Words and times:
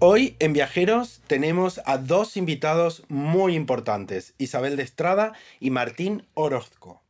Hoy 0.00 0.36
en 0.38 0.52
Viajeros 0.52 1.22
tenemos 1.26 1.80
a 1.84 1.98
dos 1.98 2.36
invitados 2.36 3.02
muy 3.08 3.56
importantes, 3.56 4.32
Isabel 4.38 4.76
de 4.76 4.84
Estrada 4.84 5.32
y 5.58 5.70
Martín 5.70 6.24
Orozco. 6.34 7.02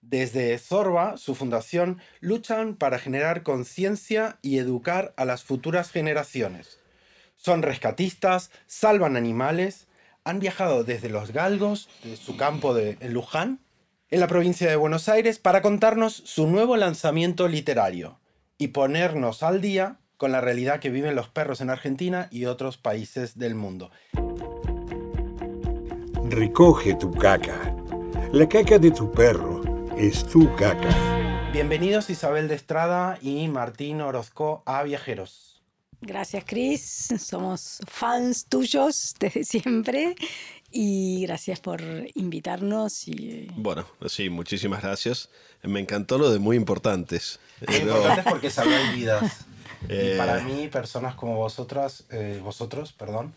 Desde 0.00 0.56
Zorba, 0.58 1.16
su 1.16 1.34
fundación, 1.34 2.00
luchan 2.20 2.76
para 2.76 3.00
generar 3.00 3.42
conciencia 3.42 4.38
y 4.42 4.58
educar 4.58 5.12
a 5.16 5.24
las 5.24 5.42
futuras 5.42 5.90
generaciones. 5.90 6.78
Son 7.34 7.62
rescatistas, 7.62 8.52
salvan 8.68 9.16
animales, 9.16 9.88
han 10.22 10.38
viajado 10.38 10.84
desde 10.84 11.08
los 11.08 11.32
Galgos, 11.32 11.88
de 12.04 12.16
su 12.16 12.36
campo 12.36 12.74
de 12.74 12.96
Luján, 13.10 13.58
en 14.08 14.20
la 14.20 14.28
provincia 14.28 14.70
de 14.70 14.76
Buenos 14.76 15.08
Aires, 15.08 15.40
para 15.40 15.62
contarnos 15.62 16.14
su 16.14 16.46
nuevo 16.46 16.76
lanzamiento 16.76 17.48
literario 17.48 18.20
y 18.56 18.68
ponernos 18.68 19.42
al 19.42 19.60
día 19.60 19.98
con 20.16 20.32
la 20.32 20.40
realidad 20.40 20.80
que 20.80 20.90
viven 20.90 21.14
los 21.14 21.28
perros 21.28 21.60
en 21.60 21.70
Argentina 21.70 22.28
y 22.30 22.46
otros 22.46 22.78
países 22.78 23.38
del 23.38 23.54
mundo. 23.54 23.90
Recoge 26.28 26.94
tu 26.94 27.12
caca. 27.12 27.74
La 28.32 28.48
caca 28.48 28.78
de 28.78 28.90
tu 28.90 29.10
perro 29.12 29.62
es 29.96 30.26
tu 30.26 30.54
caca. 30.56 30.88
Bienvenidos 31.52 32.10
Isabel 32.10 32.48
de 32.48 32.54
Estrada 32.54 33.18
y 33.22 33.46
Martín 33.48 34.00
Orozco 34.00 34.62
a 34.66 34.82
Viajeros. 34.82 35.62
Gracias 36.00 36.44
Chris, 36.46 37.08
somos 37.18 37.80
fans 37.86 38.46
tuyos 38.46 39.14
desde 39.18 39.44
siempre 39.44 40.14
y 40.70 41.22
gracias 41.22 41.60
por 41.60 41.82
invitarnos. 42.14 43.08
Y... 43.08 43.48
Bueno, 43.56 43.86
sí, 44.06 44.28
muchísimas 44.28 44.82
gracias. 44.82 45.30
Me 45.62 45.80
encantó 45.80 46.18
lo 46.18 46.30
de 46.30 46.38
muy 46.38 46.56
importantes. 46.56 47.40
Muy 47.66 47.76
importantes 47.76 48.24
porque 48.28 48.50
salvan 48.50 48.94
vidas. 48.94 49.46
Y 49.88 50.16
para 50.16 50.40
eh, 50.40 50.44
mí, 50.44 50.68
personas 50.68 51.14
como 51.14 51.36
vosotras, 51.36 52.06
eh, 52.10 52.40
vosotros, 52.42 52.92
perdón, 52.92 53.34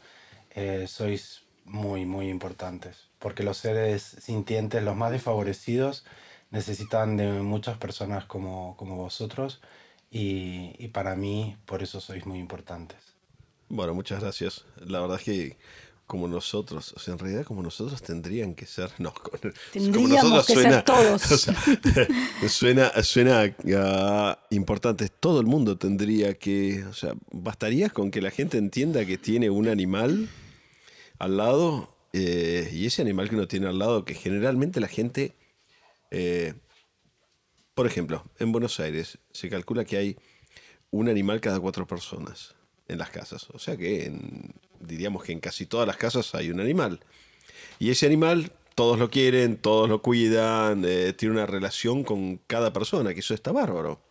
eh, 0.52 0.86
sois 0.88 1.44
muy, 1.66 2.06
muy 2.06 2.30
importantes. 2.30 3.08
Porque 3.20 3.44
los 3.44 3.58
seres 3.58 4.02
sintientes, 4.04 4.84
los 4.84 4.96
más 4.96 5.12
desfavorecidos, 5.12 6.06
necesitan 6.52 7.18
de 7.18 7.28
muchas 7.28 7.78
personas 7.78 8.26
como, 8.26 8.76
como 8.78 8.96
vosotros. 8.96 9.62
Y, 10.12 10.76
y 10.80 10.88
para 10.90 11.16
mí, 11.16 11.58
por 11.66 11.84
eso 11.84 12.02
sois 12.02 12.26
muy 12.26 12.40
importantes. 12.40 12.98
Bueno, 13.70 13.94
muchas 13.94 14.22
gracias. 14.22 14.66
La 14.78 15.00
verdad 15.00 15.18
es 15.20 15.24
que 15.24 15.58
como 16.10 16.28
nosotros, 16.28 16.92
o 16.98 17.00
sea, 17.00 17.14
en 17.14 17.20
realidad 17.20 17.46
como 17.46 17.62
nosotros 17.62 18.02
tendrían 18.02 18.56
que 18.56 18.66
ser, 18.66 18.90
no, 18.98 19.14
como 19.14 20.08
nosotros 20.08 20.48
que 20.48 20.54
suena, 20.54 20.72
ser 20.74 20.84
todos. 20.84 21.22
suena, 22.52 23.04
suena 23.04 23.56
ah, 23.76 24.40
importante, 24.50 25.08
todo 25.10 25.40
el 25.40 25.46
mundo 25.46 25.78
tendría 25.78 26.34
que, 26.34 26.84
o 26.86 26.94
sea, 26.94 27.14
bastaría 27.32 27.92
con 27.92 28.10
que 28.10 28.24
la 28.24 28.32
gente 28.32 28.58
entienda 28.58 29.06
que 29.06 29.20
tiene 29.20 29.52
un 29.52 29.68
animal 29.68 30.28
al 31.20 31.38
lado 31.38 31.96
eh, 32.14 32.68
y 32.74 32.88
ese 32.88 33.04
animal 33.04 33.30
que 33.30 33.36
uno 33.36 33.48
tiene 33.48 33.68
al 33.68 33.78
lado, 33.78 34.04
que 34.04 34.16
generalmente 34.16 34.80
la 34.80 34.88
gente, 34.88 35.36
eh, 36.09 36.56
por 37.75 37.86
ejemplo, 37.86 38.24
en 38.40 38.52
Buenos 38.52 38.80
Aires 38.80 39.19
se 39.31 39.48
calcula 39.48 39.86
que 39.86 39.98
hay 39.98 40.18
un 40.90 41.08
animal 41.08 41.40
cada 41.40 41.59
cuatro 41.59 41.86
personas 41.86 42.56
en 42.88 42.98
las 42.98 43.12
casas, 43.12 43.48
o 43.52 43.59
sea 43.59 43.78
que 43.78 44.06
en 44.06 44.59
diríamos 44.89 45.23
que 45.23 45.31
en 45.31 45.39
casi 45.39 45.66
todas 45.66 45.88
las 45.88 45.97
casas 45.97 46.35
hay 46.35 46.51
un 46.51 46.59
animal. 46.59 47.00
Y 47.79 47.91
ese 47.91 48.05
animal 48.05 48.51
todos 48.75 49.00
lo 49.00 49.09
quieren, 49.09 49.57
todos 49.57 49.88
lo 49.89 50.01
cuidan, 50.01 50.83
eh, 50.85 51.13
tiene 51.13 51.35
una 51.35 51.45
relación 51.45 52.03
con 52.03 52.38
cada 52.47 52.73
persona, 52.73 53.13
que 53.13 53.19
eso 53.22 53.33
está 53.33 53.51
bárbaro. 53.51 54.01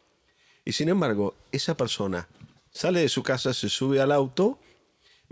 Y 0.65 0.73
sin 0.73 0.89
embargo, 0.89 1.35
esa 1.53 1.77
persona 1.77 2.29
sale 2.71 3.01
de 3.01 3.09
su 3.09 3.23
casa, 3.23 3.55
se 3.55 3.69
sube 3.69 4.01
al 4.01 4.13
auto, 4.13 4.59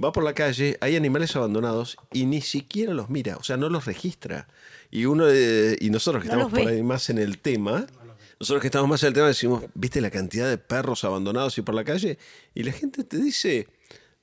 va 0.02 0.12
por 0.12 0.24
la 0.24 0.32
calle, 0.34 0.78
hay 0.80 0.96
animales 0.96 1.36
abandonados 1.36 1.96
y 2.12 2.26
ni 2.26 2.40
siquiera 2.40 2.94
los 2.94 3.10
mira, 3.10 3.36
o 3.36 3.42
sea, 3.42 3.56
no 3.56 3.68
los 3.68 3.84
registra. 3.84 4.48
Y 4.90 5.04
uno 5.04 5.26
y 5.30 5.90
nosotros 5.90 6.22
que 6.22 6.28
estamos 6.28 6.50
por 6.50 6.66
ahí 6.66 6.82
más 6.82 7.10
en 7.10 7.18
el 7.18 7.38
tema, 7.38 7.86
nosotros 8.40 8.60
que 8.60 8.68
estamos 8.68 8.88
más 8.88 9.02
en 9.02 9.08
el 9.08 9.14
tema 9.14 9.26
decimos, 9.26 9.64
¿viste 9.74 10.00
la 10.00 10.10
cantidad 10.10 10.48
de 10.48 10.58
perros 10.58 11.04
abandonados 11.04 11.56
y 11.58 11.62
por 11.62 11.74
la 11.74 11.84
calle? 11.84 12.18
Y 12.54 12.62
la 12.62 12.72
gente 12.72 13.04
te 13.04 13.18
dice, 13.18 13.68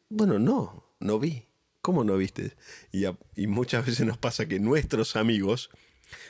bueno, 0.09 0.39
no, 0.39 0.83
no 1.03 1.19
vi. 1.19 1.45
¿Cómo 1.81 2.05
no 2.05 2.15
viste? 2.15 2.55
Y, 2.93 3.47
muchas 3.47 3.85
veces 3.85 4.05
nos 4.05 4.17
pasa 4.17 4.47
que 4.47 4.57
nuestros 4.59 5.17
amigos, 5.17 5.69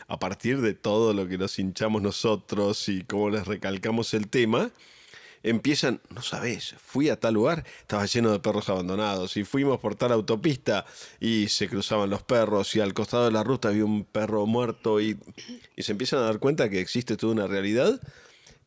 a 0.07 0.17
partir 0.17 0.61
de 0.61 0.73
todo 0.73 1.13
lo 1.13 1.27
que 1.27 1.37
nos 1.37 1.59
hinchamos 1.59 2.01
nosotros 2.01 2.89
y 2.89 3.03
cómo 3.03 3.29
les 3.29 3.45
recalcamos 3.45 4.15
el 4.15 4.29
tema, 4.29 4.71
empiezan, 5.43 6.01
no 6.09 6.23
sabes, 6.23 6.73
fui 6.83 7.09
a 7.09 7.19
tal 7.19 7.35
lugar, 7.35 7.65
estaba 7.81 8.05
lleno 8.07 8.31
de 8.31 8.39
perros 8.39 8.67
abandonados, 8.69 9.37
y 9.37 9.43
fuimos 9.43 9.79
por 9.79 9.93
tal 9.93 10.13
autopista 10.13 10.85
y 11.19 11.49
se 11.49 11.69
cruzaban 11.69 12.09
los 12.09 12.23
perros, 12.23 12.75
y 12.75 12.79
al 12.79 12.95
costado 12.95 13.25
de 13.25 13.31
la 13.31 13.43
ruta 13.43 13.67
había 13.67 13.85
un 13.85 14.05
perro 14.05 14.47
muerto, 14.47 15.01
y, 15.01 15.19
y 15.75 15.83
se 15.83 15.91
empiezan 15.91 16.19
a 16.19 16.23
dar 16.23 16.39
cuenta 16.39 16.69
que 16.69 16.79
existe 16.79 17.15
toda 17.15 17.33
una 17.33 17.45
realidad 17.45 18.01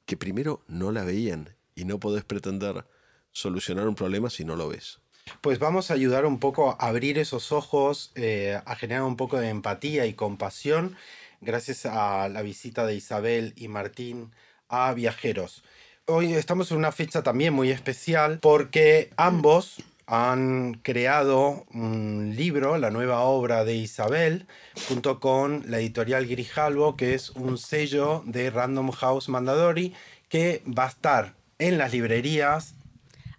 que 0.05 0.17
primero 0.17 0.63
no 0.69 0.93
la 0.93 1.03
veían, 1.03 1.57
y 1.75 1.85
no 1.85 1.99
podés 1.99 2.23
pretender 2.23 2.87
solucionar 3.33 3.89
un 3.89 3.97
problema 3.97 4.31
si 4.31 4.45
no 4.45 4.55
lo 4.55 4.69
ves. 4.69 5.01
Pues 5.47 5.59
vamos 5.61 5.91
a 5.91 5.95
ayudar 5.95 6.27
un 6.27 6.39
poco 6.39 6.71
a 6.71 6.89
abrir 6.89 7.19
esos 7.19 7.53
ojos, 7.53 8.11
eh, 8.17 8.61
a 8.65 8.75
generar 8.75 9.05
un 9.05 9.17
poco 9.17 9.39
de 9.39 9.49
empatía 9.49 10.07
y 10.07 10.15
compasión, 10.15 10.97
gracias 11.41 11.87
a 11.87 12.29
la 12.29 12.43
visita 12.43 12.85
de 12.85 12.97
Isabel 12.97 13.53
y 13.57 13.69
Martín 13.69 14.33
a 14.69 14.93
Viajeros. 14.93 15.63
Hoy 16.07 16.33
estamos 16.33 16.71
en 16.71 16.79
una 16.79 16.91
fecha 16.91 17.23
también 17.23 17.55
muy 17.55 17.71
especial 17.71 18.41
porque 18.41 19.11
ambos 19.17 19.77
han 20.07 20.75
creado 20.83 21.65
un 21.73 22.35
libro, 22.37 22.77
la 22.79 22.91
nueva 22.91 23.21
obra 23.21 23.65
de 23.65 23.75
Isabel, 23.75 24.47
junto 24.89 25.21
con 25.21 25.63
la 25.71 25.79
editorial 25.79 26.27
Grijalvo, 26.27 26.97
que 26.97 27.15
es 27.15 27.31
un 27.31 27.57
sello 27.59 28.23
de 28.27 28.51
Random 28.51 28.91
House 28.91 29.29
Mandadori, 29.29 29.95
que 30.29 30.63
va 30.67 30.87
a 30.87 30.89
estar 30.89 31.35
en 31.59 31.79
las 31.79 31.93
librerías 31.93 32.75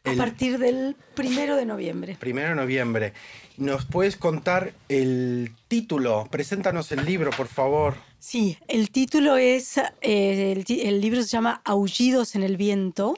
a 0.07 0.15
partir 0.15 0.57
del 0.57 0.95
primero 1.13 1.55
de 1.55 1.65
noviembre. 1.65 2.17
Primero 2.19 2.49
de 2.49 2.55
noviembre. 2.55 3.13
¿Nos 3.57 3.85
puedes 3.85 4.17
contar 4.17 4.73
el 4.87 5.51
título? 5.67 6.27
Preséntanos 6.29 6.91
el 6.91 7.05
libro, 7.05 7.31
por 7.31 7.47
favor. 7.47 7.95
Sí, 8.19 8.57
el 8.67 8.89
título 8.91 9.37
es, 9.37 9.77
eh, 10.01 10.63
el, 10.67 11.01
libro 11.01 11.21
se 11.21 11.29
llama 11.29 11.61
Aullidos 11.65 12.35
en 12.35 12.43
el 12.43 12.57
viento, 12.57 13.15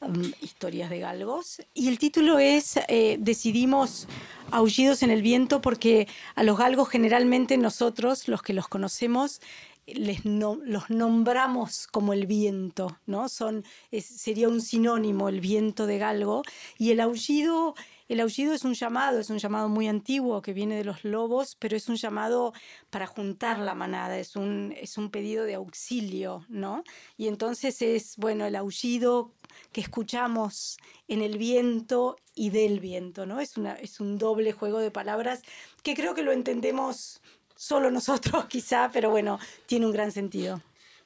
um, 0.00 0.32
historias 0.40 0.88
de 0.90 1.00
galgos, 1.00 1.62
y 1.74 1.88
el 1.88 1.98
título 1.98 2.38
es, 2.38 2.78
eh, 2.88 3.16
decidimos 3.20 4.08
Aullidos 4.50 5.02
en 5.02 5.10
el 5.10 5.22
viento 5.22 5.60
porque 5.60 6.08
a 6.36 6.42
los 6.42 6.56
galgos 6.56 6.88
generalmente 6.88 7.58
nosotros, 7.58 8.28
los 8.28 8.42
que 8.42 8.52
los 8.52 8.68
conocemos, 8.68 9.40
los 9.86 10.90
nombramos 10.90 11.86
como 11.86 12.12
el 12.12 12.26
viento, 12.26 12.98
¿no? 13.06 13.28
Son, 13.28 13.64
sería 14.00 14.48
un 14.48 14.60
sinónimo 14.60 15.28
el 15.28 15.40
viento 15.40 15.86
de 15.86 15.98
galgo. 15.98 16.42
Y 16.76 16.90
el 16.90 16.98
aullido, 16.98 17.74
el 18.08 18.20
aullido 18.20 18.52
es 18.52 18.64
un 18.64 18.74
llamado, 18.74 19.20
es 19.20 19.30
un 19.30 19.38
llamado 19.38 19.68
muy 19.68 19.86
antiguo 19.86 20.42
que 20.42 20.52
viene 20.52 20.76
de 20.76 20.84
los 20.84 21.04
lobos, 21.04 21.56
pero 21.60 21.76
es 21.76 21.88
un 21.88 21.96
llamado 21.96 22.52
para 22.90 23.06
juntar 23.06 23.60
la 23.60 23.74
manada, 23.74 24.18
es 24.18 24.34
un, 24.34 24.74
es 24.76 24.98
un 24.98 25.10
pedido 25.10 25.44
de 25.44 25.54
auxilio, 25.54 26.44
¿no? 26.48 26.82
Y 27.16 27.28
entonces 27.28 27.80
es, 27.80 28.16
bueno, 28.16 28.44
el 28.44 28.56
aullido 28.56 29.32
que 29.70 29.80
escuchamos 29.80 30.78
en 31.06 31.22
el 31.22 31.38
viento 31.38 32.16
y 32.34 32.50
del 32.50 32.80
viento, 32.80 33.24
¿no? 33.24 33.38
Es, 33.38 33.56
una, 33.56 33.74
es 33.74 34.00
un 34.00 34.18
doble 34.18 34.50
juego 34.50 34.80
de 34.80 34.90
palabras 34.90 35.42
que 35.84 35.94
creo 35.94 36.14
que 36.14 36.22
lo 36.22 36.32
entendemos 36.32 37.22
solo 37.56 37.90
nosotros 37.90 38.44
quizá, 38.48 38.90
pero 38.92 39.10
bueno, 39.10 39.38
tiene 39.66 39.86
un 39.86 39.92
gran 39.92 40.12
sentido. 40.12 40.62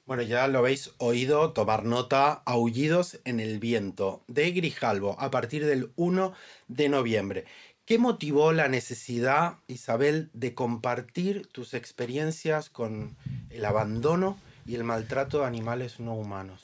Bueno, 0.06 0.22
ya 0.24 0.48
lo 0.48 0.58
habéis 0.58 0.92
oído 0.98 1.52
tomar 1.52 1.84
nota, 1.84 2.42
Aullidos 2.44 3.20
en 3.24 3.38
el 3.38 3.60
Viento, 3.60 4.22
de 4.26 4.50
Grijalvo, 4.50 5.14
a 5.20 5.30
partir 5.30 5.64
del 5.64 5.92
1 5.94 6.32
de 6.66 6.88
noviembre. 6.88 7.44
¿Qué 7.84 7.98
motivó 7.98 8.52
la 8.52 8.68
necesidad, 8.68 9.58
Isabel, 9.68 10.30
de 10.32 10.54
compartir 10.54 11.46
tus 11.46 11.74
experiencias 11.74 12.70
con 12.70 13.16
el 13.50 13.64
abandono 13.64 14.36
y 14.66 14.74
el 14.74 14.84
maltrato 14.84 15.40
de 15.40 15.46
animales 15.46 16.00
no 16.00 16.14
humanos? 16.14 16.62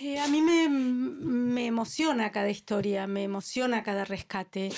Eh, 0.00 0.18
a 0.18 0.28
mí 0.28 0.40
me, 0.40 0.68
me 0.68 1.66
emociona 1.66 2.32
cada 2.32 2.48
historia, 2.50 3.06
me 3.06 3.24
emociona 3.24 3.82
cada 3.82 4.04
rescate. 4.04 4.70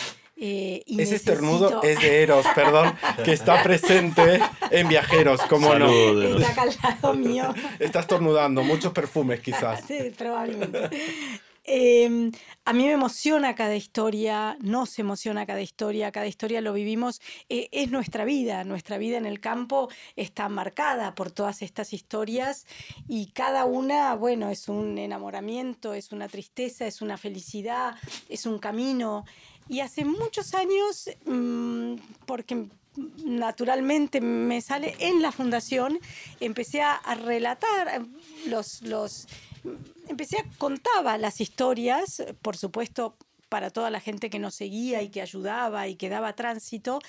Eh, 0.45 0.83
y 0.87 1.01
Ese 1.01 1.15
necesito- 1.15 1.33
estornudo 1.35 1.83
es 1.85 2.01
de 2.01 2.23
Eros, 2.25 2.45
perdón, 2.53 2.97
que 3.25 3.33
está 3.33 3.63
presente 3.63 4.41
en 4.73 4.89
Viajeros, 4.89 5.41
como 5.43 5.73
no. 5.77 5.89
Está 6.37 6.51
acá 6.51 6.63
al 6.63 6.77
lado 6.83 7.15
mío. 7.15 7.55
Está 7.79 8.01
estornudando, 8.01 8.65
muchos 8.65 8.93
perfumes 8.93 9.39
quizás. 9.39 9.85
Sí, 9.87 10.13
probablemente. 10.19 10.91
Eh, 11.65 12.33
a 12.65 12.73
mí 12.73 12.85
me 12.87 12.91
emociona 12.91 13.55
cada 13.55 13.77
historia, 13.77 14.57
nos 14.61 14.99
emociona 14.99 15.47
cada 15.47 15.61
historia, 15.61 16.11
cada 16.11 16.27
historia 16.27 16.61
lo 16.61 16.73
vivimos, 16.73 17.21
eh, 17.49 17.69
es 17.71 17.89
nuestra 17.93 18.25
vida, 18.25 18.65
nuestra 18.65 18.99
vida 18.99 19.17
en 19.17 19.27
el 19.27 19.39
campo 19.39 19.89
está 20.17 20.49
marcada 20.49 21.15
por 21.15 21.31
todas 21.31 21.63
estas 21.63 21.93
historias 21.93 22.67
y 23.07 23.27
cada 23.27 23.65
una, 23.65 24.17
bueno, 24.17 24.51
es 24.51 24.69
un 24.69 24.99
enamoramiento, 24.99 25.95
es 25.95 26.11
una 26.11 26.27
tristeza, 26.27 26.85
es 26.89 27.01
una 27.01 27.17
felicidad, 27.17 27.95
es 28.29 28.45
un 28.45 28.59
camino. 28.59 29.25
Y 29.69 29.81
hace 29.81 30.05
muchos 30.05 30.55
años, 30.55 31.09
mm, 31.25 31.95
porque 32.27 32.67
naturalmente 33.25 34.21
me 34.21 34.61
sale 34.61 34.95
en 34.99 35.23
la 35.23 35.33
fundación, 35.33 35.99
empecé 36.41 36.83
a, 36.83 37.01
relatar 37.15 37.89
eh, 37.89 38.07
los, 38.49 38.83
los, 38.83 39.27
empecé 40.09 40.39
a 40.39 40.45
contaba 40.59 41.17
las 41.17 41.41
historias, 41.41 42.23
por 42.43 42.57
supuesto, 42.57 43.17
para 43.49 43.71
toda 43.71 43.91
la 43.91 44.01
gente 44.01 44.31
que 44.31 44.39
nos 44.39 44.55
seguía 44.55 45.03
y 45.03 45.09
que 45.11 45.23
ayudaba 45.23 45.89
y 45.89 45.95
que 45.97 46.09
daba 46.09 46.35
tránsito, 46.35 47.01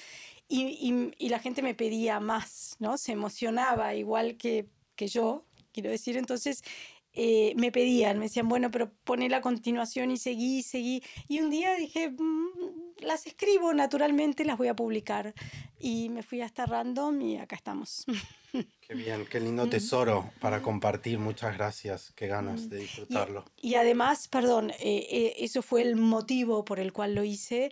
y, 0.47 0.63
y- 0.65 1.11
y 1.17 1.29
la 1.29 1.39
gente 1.39 1.61
me 1.61 1.73
pedía 1.73 2.19
más, 2.19 2.75
¿no? 2.79 2.97
Se 2.97 3.11
emocionaba 3.13 3.95
igual 3.95 4.37
que, 4.37 4.67
que 4.95 5.07
yo, 5.07 5.43
quiero 5.73 5.89
decir, 5.89 6.17
entonces 6.17 6.63
eh, 7.13 7.53
me 7.57 7.71
pedían, 7.71 8.17
me 8.19 8.25
decían, 8.25 8.47
bueno, 8.49 8.71
pero 8.71 8.91
poné 9.03 9.33
a 9.33 9.41
continuación 9.41 10.11
y 10.11 10.17
seguí, 10.17 10.63
seguí. 10.63 11.03
Y 11.27 11.39
un 11.39 11.49
día 11.49 11.75
dije, 11.75 12.09
"Mm, 12.09 12.73
las 13.01 13.27
escribo 13.27 13.73
naturalmente, 13.73 14.45
las 14.45 14.57
voy 14.57 14.67
a 14.67 14.75
publicar. 14.75 15.33
Y 15.79 16.09
me 16.09 16.23
fui 16.23 16.41
hasta 16.41 16.65
Random 16.65 17.19
y 17.21 17.37
acá 17.37 17.55
estamos. 17.55 18.05
Qué 18.81 18.93
bien, 18.93 19.25
qué 19.25 19.39
lindo 19.39 19.67
tesoro 19.67 20.31
para 20.39 20.61
compartir. 20.61 21.17
Muchas 21.17 21.55
gracias, 21.57 22.11
qué 22.15 22.27
ganas 22.27 22.69
de 22.69 22.77
Y, 22.77 22.81
disfrutarlo. 22.81 23.45
y 23.59 23.75
además, 23.75 24.27
perdón, 24.27 24.69
eh, 24.71 25.07
eh, 25.09 25.33
eso 25.39 25.63
fue 25.63 25.81
el 25.81 25.95
motivo 25.95 26.63
por 26.63 26.79
el 26.79 26.93
cual 26.93 27.15
lo 27.15 27.23
hice, 27.23 27.71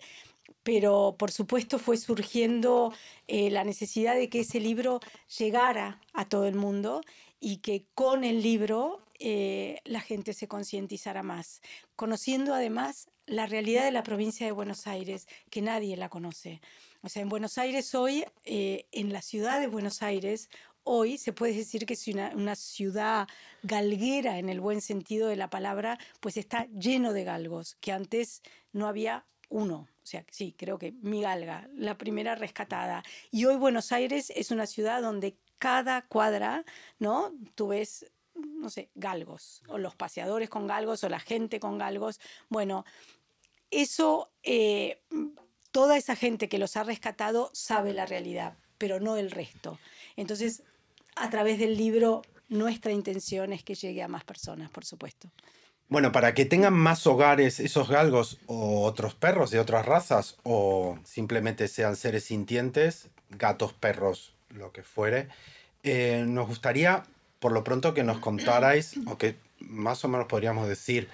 pero 0.64 1.14
por 1.18 1.30
supuesto 1.30 1.78
fue 1.78 1.96
surgiendo 1.96 2.92
eh, 3.28 3.50
la 3.50 3.62
necesidad 3.62 4.16
de 4.16 4.28
que 4.28 4.40
ese 4.40 4.58
libro 4.58 4.98
llegara 5.38 6.00
a 6.12 6.28
todo 6.28 6.46
el 6.46 6.56
mundo 6.56 7.00
y 7.38 7.58
que 7.58 7.84
con 7.94 8.24
el 8.24 8.42
libro 8.42 9.00
eh, 9.24 9.78
la 9.84 10.00
gente 10.00 10.32
se 10.32 10.48
concientizara 10.48 11.22
más, 11.22 11.60
conociendo 11.94 12.54
además 12.54 13.08
la 13.24 13.46
realidad 13.46 13.84
de 13.84 13.92
la 13.92 14.02
provincia 14.02 14.44
de 14.44 14.50
Buenos 14.50 14.88
Aires, 14.88 15.28
que 15.48 15.62
nadie 15.62 15.96
la 15.96 16.08
conoce. 16.08 16.60
O 17.02 17.08
sea, 17.08 17.22
en 17.22 17.28
Buenos 17.28 17.56
Aires 17.56 17.94
hoy, 17.94 18.24
eh, 18.44 18.86
en 18.90 19.12
la 19.12 19.22
ciudad 19.22 19.60
de 19.60 19.68
Buenos 19.68 20.02
Aires, 20.02 20.50
hoy 20.82 21.18
se 21.18 21.32
puede 21.32 21.54
decir 21.54 21.86
que 21.86 21.94
es 21.94 22.08
una, 22.08 22.32
una 22.34 22.56
ciudad 22.56 23.28
galguera 23.62 24.40
en 24.40 24.48
el 24.48 24.60
buen 24.60 24.80
sentido 24.80 25.28
de 25.28 25.36
la 25.36 25.50
palabra, 25.50 26.00
pues 26.18 26.36
está 26.36 26.66
lleno 26.76 27.12
de 27.12 27.22
galgos, 27.22 27.76
que 27.76 27.92
antes 27.92 28.42
no 28.72 28.88
había 28.88 29.24
uno. 29.48 29.86
O 30.02 30.06
sea, 30.06 30.24
sí, 30.32 30.52
creo 30.58 30.80
que 30.80 30.94
mi 31.00 31.22
galga, 31.22 31.68
la 31.76 31.96
primera 31.96 32.34
rescatada. 32.34 33.04
Y 33.30 33.44
hoy 33.44 33.54
Buenos 33.54 33.92
Aires 33.92 34.32
es 34.34 34.50
una 34.50 34.66
ciudad 34.66 35.00
donde 35.00 35.36
cada 35.58 36.02
cuadra, 36.02 36.64
¿no? 36.98 37.32
Tú 37.54 37.68
ves, 37.68 38.10
no 38.42 38.70
sé, 38.70 38.90
galgos, 38.94 39.62
o 39.68 39.78
los 39.78 39.94
paseadores 39.94 40.48
con 40.48 40.66
galgos, 40.66 41.04
o 41.04 41.08
la 41.08 41.20
gente 41.20 41.60
con 41.60 41.78
galgos. 41.78 42.20
Bueno, 42.48 42.84
eso, 43.70 44.30
eh, 44.42 45.00
toda 45.70 45.96
esa 45.96 46.16
gente 46.16 46.48
que 46.48 46.58
los 46.58 46.76
ha 46.76 46.84
rescatado 46.84 47.50
sabe 47.52 47.92
la 47.92 48.06
realidad, 48.06 48.56
pero 48.78 49.00
no 49.00 49.16
el 49.16 49.30
resto. 49.30 49.78
Entonces, 50.16 50.62
a 51.16 51.30
través 51.30 51.58
del 51.58 51.76
libro, 51.76 52.22
nuestra 52.48 52.92
intención 52.92 53.52
es 53.52 53.64
que 53.64 53.74
llegue 53.74 54.02
a 54.02 54.08
más 54.08 54.24
personas, 54.24 54.70
por 54.70 54.84
supuesto. 54.84 55.30
Bueno, 55.88 56.10
para 56.10 56.32
que 56.32 56.46
tengan 56.46 56.72
más 56.72 57.06
hogares 57.06 57.60
esos 57.60 57.90
galgos 57.90 58.38
o 58.46 58.84
otros 58.84 59.14
perros 59.14 59.50
de 59.50 59.60
otras 59.60 59.84
razas 59.84 60.38
o 60.42 60.98
simplemente 61.04 61.68
sean 61.68 61.96
seres 61.96 62.24
sintientes, 62.24 63.08
gatos, 63.28 63.74
perros, 63.74 64.34
lo 64.48 64.72
que 64.72 64.82
fuere, 64.82 65.28
eh, 65.82 66.24
nos 66.26 66.46
gustaría 66.46 67.02
por 67.42 67.50
lo 67.50 67.64
pronto 67.64 67.92
que 67.92 68.04
nos 68.04 68.20
contarais, 68.20 68.94
o 69.06 69.18
que 69.18 69.34
más 69.58 70.04
o 70.04 70.08
menos 70.08 70.28
podríamos 70.28 70.68
decir 70.68 71.08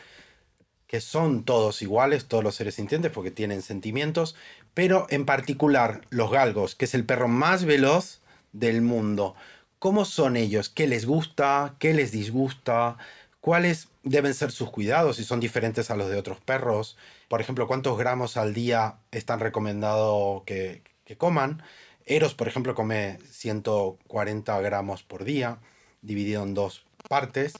que 0.87 1.01
son 1.01 1.43
todos 1.43 1.81
iguales, 1.81 2.27
todos 2.27 2.45
los 2.45 2.55
seres 2.55 2.75
sintientes, 2.75 3.11
porque 3.11 3.31
tienen 3.31 3.63
sentimientos, 3.63 4.37
pero 4.75 5.07
en 5.09 5.25
particular 5.25 6.03
los 6.11 6.31
galgos, 6.31 6.75
que 6.75 6.85
es 6.85 6.95
el 6.95 7.07
perro 7.07 7.29
más 7.29 7.65
veloz 7.65 8.21
del 8.53 8.83
mundo. 8.83 9.37
¿Cómo 9.79 10.05
son 10.05 10.37
ellos? 10.37 10.69
¿Qué 10.69 10.87
les 10.87 11.07
gusta? 11.07 11.77
¿Qué 11.79 11.95
les 11.95 12.13
disgusta? 12.13 12.99
¿Cuáles 13.41 13.89
deben 14.03 14.35
ser 14.35 14.53
sus 14.53 14.71
cuidados 14.71 15.17
si 15.17 15.25
son 15.25 15.41
diferentes 15.41 15.91
a 15.91 15.97
los 15.97 16.11
de 16.11 16.17
otros 16.17 16.41
perros? 16.41 16.99
Por 17.29 17.41
ejemplo, 17.41 17.67
¿cuántos 17.67 17.97
gramos 17.97 18.37
al 18.37 18.53
día 18.53 18.97
están 19.13 19.41
recomendado 19.41 20.43
que, 20.45 20.83
que 21.07 21.17
coman? 21.17 21.63
Eros, 22.05 22.35
por 22.35 22.49
ejemplo, 22.49 22.75
come 22.75 23.19
140 23.31 24.61
gramos 24.61 25.03
por 25.03 25.25
día, 25.25 25.59
dividido 26.03 26.43
en 26.43 26.55
dos 26.55 26.83
partes 27.09 27.55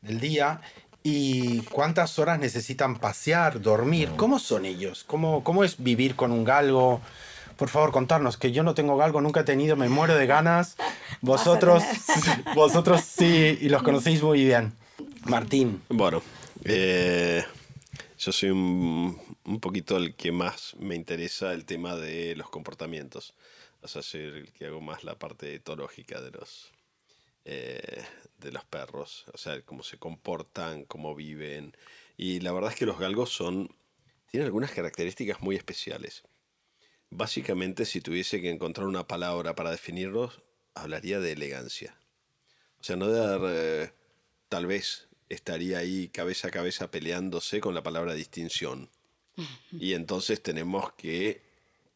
del 0.00 0.20
día. 0.20 0.60
¿Y 1.04 1.62
cuántas 1.62 2.18
horas 2.18 2.38
necesitan 2.38 2.98
pasear, 2.98 3.60
dormir? 3.60 4.10
¿Cómo 4.16 4.38
son 4.38 4.64
ellos? 4.64 5.04
¿Cómo, 5.04 5.42
cómo 5.42 5.64
es 5.64 5.82
vivir 5.82 6.14
con 6.14 6.30
un 6.30 6.44
galgo? 6.44 7.00
Por 7.56 7.68
favor, 7.68 7.90
contarnos, 7.90 8.36
que 8.36 8.52
yo 8.52 8.62
no 8.62 8.74
tengo 8.74 8.96
galgo, 8.96 9.20
nunca 9.20 9.40
he 9.40 9.44
tenido, 9.44 9.76
me 9.76 9.88
muero 9.88 10.14
de 10.14 10.26
ganas. 10.26 10.76
Vosotros, 11.20 11.82
vosotros 12.54 13.02
sí, 13.02 13.58
y 13.60 13.68
los 13.68 13.82
conocéis 13.82 14.22
muy 14.22 14.44
bien. 14.44 14.72
Martín. 15.24 15.80
Bueno, 15.88 16.20
eh, 16.64 17.44
yo 18.18 18.32
soy 18.32 18.50
un, 18.50 19.20
un 19.44 19.60
poquito 19.60 19.96
el 19.96 20.14
que 20.14 20.32
más 20.32 20.74
me 20.78 20.96
interesa 20.96 21.52
el 21.52 21.64
tema 21.64 21.94
de 21.94 22.34
los 22.34 22.50
comportamientos. 22.50 23.34
O 23.82 23.88
sea, 23.88 24.02
soy 24.02 24.22
el 24.22 24.52
que 24.52 24.66
hago 24.66 24.80
más 24.80 25.04
la 25.04 25.16
parte 25.16 25.54
etológica 25.54 26.20
de 26.20 26.30
los, 26.32 26.71
eh, 27.44 28.04
de 28.38 28.52
los 28.52 28.64
perros. 28.64 29.24
O 29.32 29.38
sea, 29.38 29.60
cómo 29.62 29.82
se 29.82 29.98
comportan, 29.98 30.84
cómo 30.84 31.14
viven. 31.14 31.76
Y 32.16 32.40
la 32.40 32.52
verdad 32.52 32.70
es 32.70 32.76
que 32.76 32.86
los 32.86 32.98
galgos 32.98 33.30
son. 33.30 33.74
tienen 34.30 34.46
algunas 34.46 34.72
características 34.72 35.40
muy 35.40 35.56
especiales. 35.56 36.22
Básicamente, 37.10 37.84
si 37.84 38.00
tuviese 38.00 38.40
que 38.40 38.50
encontrar 38.50 38.86
una 38.86 39.06
palabra 39.06 39.54
para 39.54 39.70
definirlos, 39.70 40.40
hablaría 40.74 41.20
de 41.20 41.32
elegancia. 41.32 41.98
O 42.80 42.84
sea, 42.84 42.96
no 42.96 43.08
de 43.08 43.18
dar, 43.18 43.40
eh, 43.44 43.92
tal 44.48 44.66
vez 44.66 45.08
estaría 45.28 45.78
ahí 45.78 46.08
cabeza 46.08 46.48
a 46.48 46.50
cabeza 46.50 46.90
peleándose 46.90 47.60
con 47.60 47.74
la 47.74 47.82
palabra 47.82 48.14
distinción. 48.14 48.90
Y 49.72 49.94
entonces 49.94 50.42
tenemos 50.42 50.92
que 50.92 51.42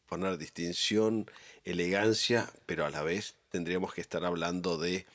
poner 0.07 0.37
distinción, 0.37 1.29
elegancia, 1.63 2.51
pero 2.65 2.85
a 2.85 2.89
la 2.89 3.03
vez 3.03 3.35
tendríamos 3.49 3.93
que 3.93 4.01
estar 4.01 4.25
hablando 4.25 4.77
de 4.77 5.05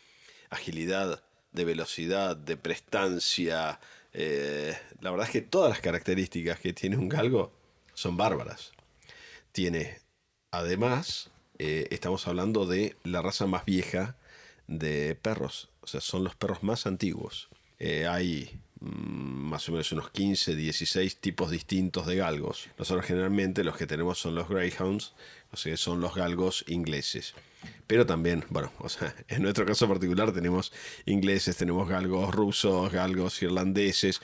agilidad, 0.52 1.22
de 1.52 1.64
velocidad, 1.64 2.36
de 2.36 2.56
prestancia. 2.56 3.80
Eh, 4.12 4.76
la 5.00 5.10
verdad 5.10 5.26
es 5.26 5.32
que 5.32 5.42
todas 5.42 5.70
las 5.70 5.80
características 5.80 6.60
que 6.60 6.72
tiene 6.72 6.96
un 6.96 7.08
galgo 7.08 7.52
son 7.94 8.16
bárbaras. 8.16 8.72
Tiene, 9.52 9.98
además, 10.50 11.30
eh, 11.58 11.88
estamos 11.90 12.26
hablando 12.26 12.66
de 12.66 12.96
la 13.04 13.22
raza 13.22 13.46
más 13.46 13.64
vieja 13.64 14.16
de 14.66 15.14
perros. 15.20 15.70
O 15.80 15.86
sea, 15.86 16.00
son 16.00 16.24
los 16.24 16.34
perros 16.34 16.62
más 16.62 16.86
antiguos. 16.86 17.48
Eh, 17.78 18.06
hay 18.06 18.60
mm, 18.80 18.86
más 18.86 19.68
o 19.68 19.72
menos 19.72 19.92
unos 19.92 20.10
15, 20.10 20.54
16 20.54 21.16
tipos 21.16 21.50
distintos 21.50 22.06
de 22.06 22.16
galgos. 22.16 22.68
Nosotros 22.78 23.06
generalmente 23.06 23.64
los 23.64 23.76
que 23.76 23.86
tenemos 23.86 24.18
son 24.18 24.34
los 24.34 24.48
greyhounds, 24.48 25.14
o 25.50 25.56
sea, 25.56 25.76
son 25.76 26.00
los 26.00 26.14
galgos 26.14 26.64
ingleses. 26.68 27.34
Pero 27.86 28.06
también, 28.06 28.44
bueno, 28.50 28.72
o 28.78 28.88
sea, 28.88 29.14
en 29.28 29.42
nuestro 29.42 29.66
caso 29.66 29.88
particular 29.88 30.32
tenemos 30.32 30.72
ingleses, 31.06 31.56
tenemos 31.56 31.88
galgos 31.88 32.34
rusos, 32.34 32.90
galgos 32.92 33.42
irlandeses, 33.42 34.20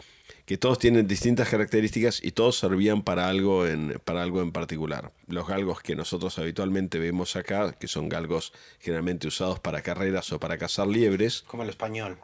que 0.46 0.56
todos 0.56 0.78
tienen 0.78 1.06
distintas 1.06 1.48
características 1.48 2.24
y 2.24 2.32
todos 2.32 2.58
servían 2.58 3.02
para 3.02 3.28
algo 3.28 3.66
en, 3.66 4.00
para 4.04 4.22
algo 4.22 4.40
en 4.40 4.52
particular. 4.52 5.12
Los 5.26 5.46
galgos 5.46 5.80
que 5.82 5.94
nosotros 5.94 6.38
habitualmente 6.38 6.98
vemos 6.98 7.36
acá, 7.36 7.72
que 7.72 7.88
son 7.88 8.08
galgos 8.08 8.52
generalmente 8.80 9.26
usados 9.26 9.60
para 9.60 9.82
carreras 9.82 10.32
o 10.32 10.40
para 10.40 10.56
cazar 10.56 10.86
liebres, 10.86 11.42
Como 11.46 11.64
el 11.64 11.68
español. 11.68 12.18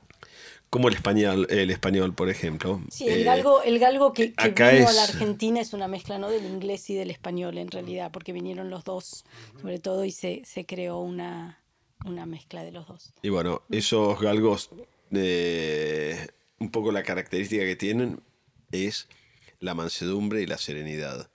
Como 0.74 0.88
el 0.88 0.94
español, 0.94 1.46
el 1.50 1.70
español 1.70 2.14
por 2.16 2.28
ejemplo. 2.28 2.82
Sí, 2.90 3.06
el 3.08 3.20
Eh, 3.20 3.24
galgo, 3.24 3.62
el 3.62 3.78
galgo 3.78 4.12
que, 4.12 4.32
que 4.32 4.48
vino 4.48 4.64
a 4.64 4.72
es- 4.72 4.96
la 4.96 5.04
Argentina 5.04 5.60
es 5.60 5.72
una 5.72 5.86
mezcla 5.86 6.18
¿no? 6.18 6.28
del 6.30 6.44
inglés 6.44 6.90
y 6.90 6.94
del 6.96 7.12
español 7.12 7.58
en 7.58 7.70
realidad, 7.70 8.10
porque 8.12 8.32
vinieron 8.32 8.70
los 8.70 8.82
dos, 8.82 9.24
sobre 9.62 9.78
todo, 9.78 10.04
y 10.04 10.10
se, 10.10 10.42
se 10.44 10.66
creó 10.66 10.98
una, 10.98 11.62
una 12.04 12.26
mezcla 12.26 12.64
de 12.64 12.72
los 12.72 12.88
dos. 12.88 13.12
Y 13.22 13.28
bueno, 13.28 13.62
esos 13.70 14.18
galgos, 14.20 14.70
eh, 15.12 16.26
un 16.58 16.72
poco 16.72 16.90
la 16.90 17.04
característica 17.04 17.62
que 17.64 17.76
tienen 17.76 18.20
es 18.72 19.06
la 19.60 19.74
mansedumbre 19.74 20.42
y 20.42 20.46
la 20.46 20.58
serenidad. 20.58 21.30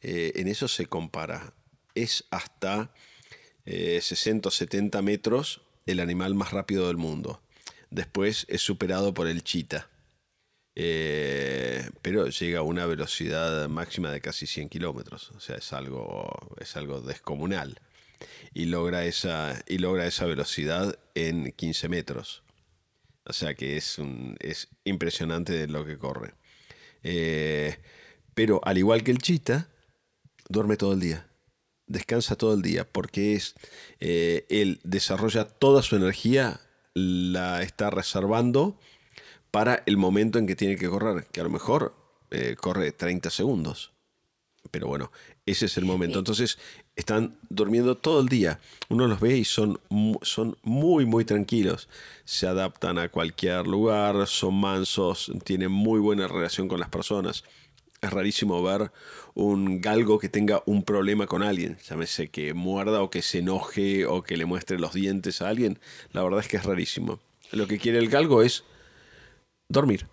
Eh, 0.00 0.32
en 0.36 0.48
eso 0.48 0.66
se 0.66 0.86
compara. 0.86 1.52
Es 1.94 2.24
hasta 2.30 2.90
60 3.66 4.48
o 4.48 4.50
70 4.50 5.02
metros 5.02 5.60
el 5.84 6.00
animal 6.00 6.34
más 6.34 6.52
rápido 6.52 6.86
del 6.86 6.96
mundo. 6.96 7.42
Después 7.90 8.46
es 8.48 8.62
superado 8.62 9.14
por 9.14 9.26
el 9.26 9.42
chita. 9.42 9.88
Eh, 10.74 11.90
pero 12.02 12.28
llega 12.28 12.60
a 12.60 12.62
una 12.62 12.86
velocidad 12.86 13.68
máxima 13.68 14.12
de 14.12 14.20
casi 14.20 14.46
100 14.46 14.68
kilómetros. 14.68 15.30
O 15.32 15.40
sea, 15.40 15.56
es 15.56 15.72
algo, 15.72 16.28
es 16.60 16.76
algo 16.76 17.00
descomunal. 17.00 17.80
Y 18.54 18.66
logra, 18.66 19.04
esa, 19.04 19.60
y 19.66 19.78
logra 19.78 20.06
esa 20.06 20.26
velocidad 20.26 20.98
en 21.14 21.52
15 21.52 21.88
metros. 21.88 22.42
O 23.24 23.32
sea 23.32 23.54
que 23.54 23.76
es, 23.76 23.98
un, 23.98 24.36
es 24.40 24.68
impresionante 24.84 25.66
lo 25.68 25.84
que 25.84 25.98
corre. 25.98 26.34
Eh, 27.02 27.76
pero 28.34 28.60
al 28.64 28.78
igual 28.78 29.02
que 29.02 29.10
el 29.10 29.18
chita, 29.18 29.68
duerme 30.48 30.76
todo 30.76 30.92
el 30.92 31.00
día. 31.00 31.26
Descansa 31.86 32.36
todo 32.36 32.54
el 32.54 32.62
día 32.62 32.84
porque 32.90 33.34
es, 33.34 33.54
eh, 34.00 34.46
él 34.48 34.80
desarrolla 34.84 35.44
toda 35.44 35.82
su 35.82 35.96
energía, 35.96 36.60
la 37.32 37.62
está 37.62 37.90
reservando 37.90 38.76
para 39.50 39.82
el 39.86 39.96
momento 39.96 40.38
en 40.38 40.46
que 40.46 40.56
tiene 40.56 40.76
que 40.76 40.88
correr, 40.88 41.26
que 41.32 41.40
a 41.40 41.44
lo 41.44 41.50
mejor 41.50 41.94
eh, 42.30 42.56
corre 42.60 42.92
30 42.92 43.30
segundos. 43.30 43.92
Pero 44.70 44.86
bueno, 44.88 45.10
ese 45.46 45.66
es 45.66 45.78
el 45.78 45.84
momento. 45.84 46.18
Entonces 46.18 46.58
están 46.94 47.38
durmiendo 47.48 47.96
todo 47.96 48.20
el 48.20 48.28
día. 48.28 48.60
Uno 48.88 49.06
los 49.06 49.20
ve 49.20 49.38
y 49.38 49.44
son, 49.44 49.80
son 50.22 50.56
muy, 50.62 51.06
muy 51.06 51.24
tranquilos. 51.24 51.88
Se 52.24 52.46
adaptan 52.46 52.98
a 52.98 53.08
cualquier 53.08 53.66
lugar, 53.66 54.26
son 54.26 54.54
mansos, 54.54 55.32
tienen 55.44 55.72
muy 55.72 56.00
buena 56.00 56.28
relación 56.28 56.68
con 56.68 56.80
las 56.80 56.90
personas. 56.90 57.44
Es 58.00 58.10
rarísimo 58.10 58.62
ver 58.62 58.92
un 59.34 59.80
galgo 59.80 60.18
que 60.18 60.28
tenga 60.28 60.62
un 60.66 60.84
problema 60.84 61.26
con 61.26 61.42
alguien, 61.42 61.78
llámese 61.88 62.28
que 62.28 62.54
muerda 62.54 63.02
o 63.02 63.10
que 63.10 63.22
se 63.22 63.38
enoje 63.38 64.06
o 64.06 64.22
que 64.22 64.36
le 64.36 64.44
muestre 64.44 64.78
los 64.78 64.94
dientes 64.94 65.42
a 65.42 65.48
alguien. 65.48 65.80
La 66.12 66.22
verdad 66.22 66.40
es 66.40 66.48
que 66.48 66.58
es 66.58 66.64
rarísimo. 66.64 67.18
Lo 67.50 67.66
que 67.66 67.78
quiere 67.78 67.98
el 67.98 68.08
galgo 68.08 68.42
es 68.42 68.64
dormir. 69.68 70.06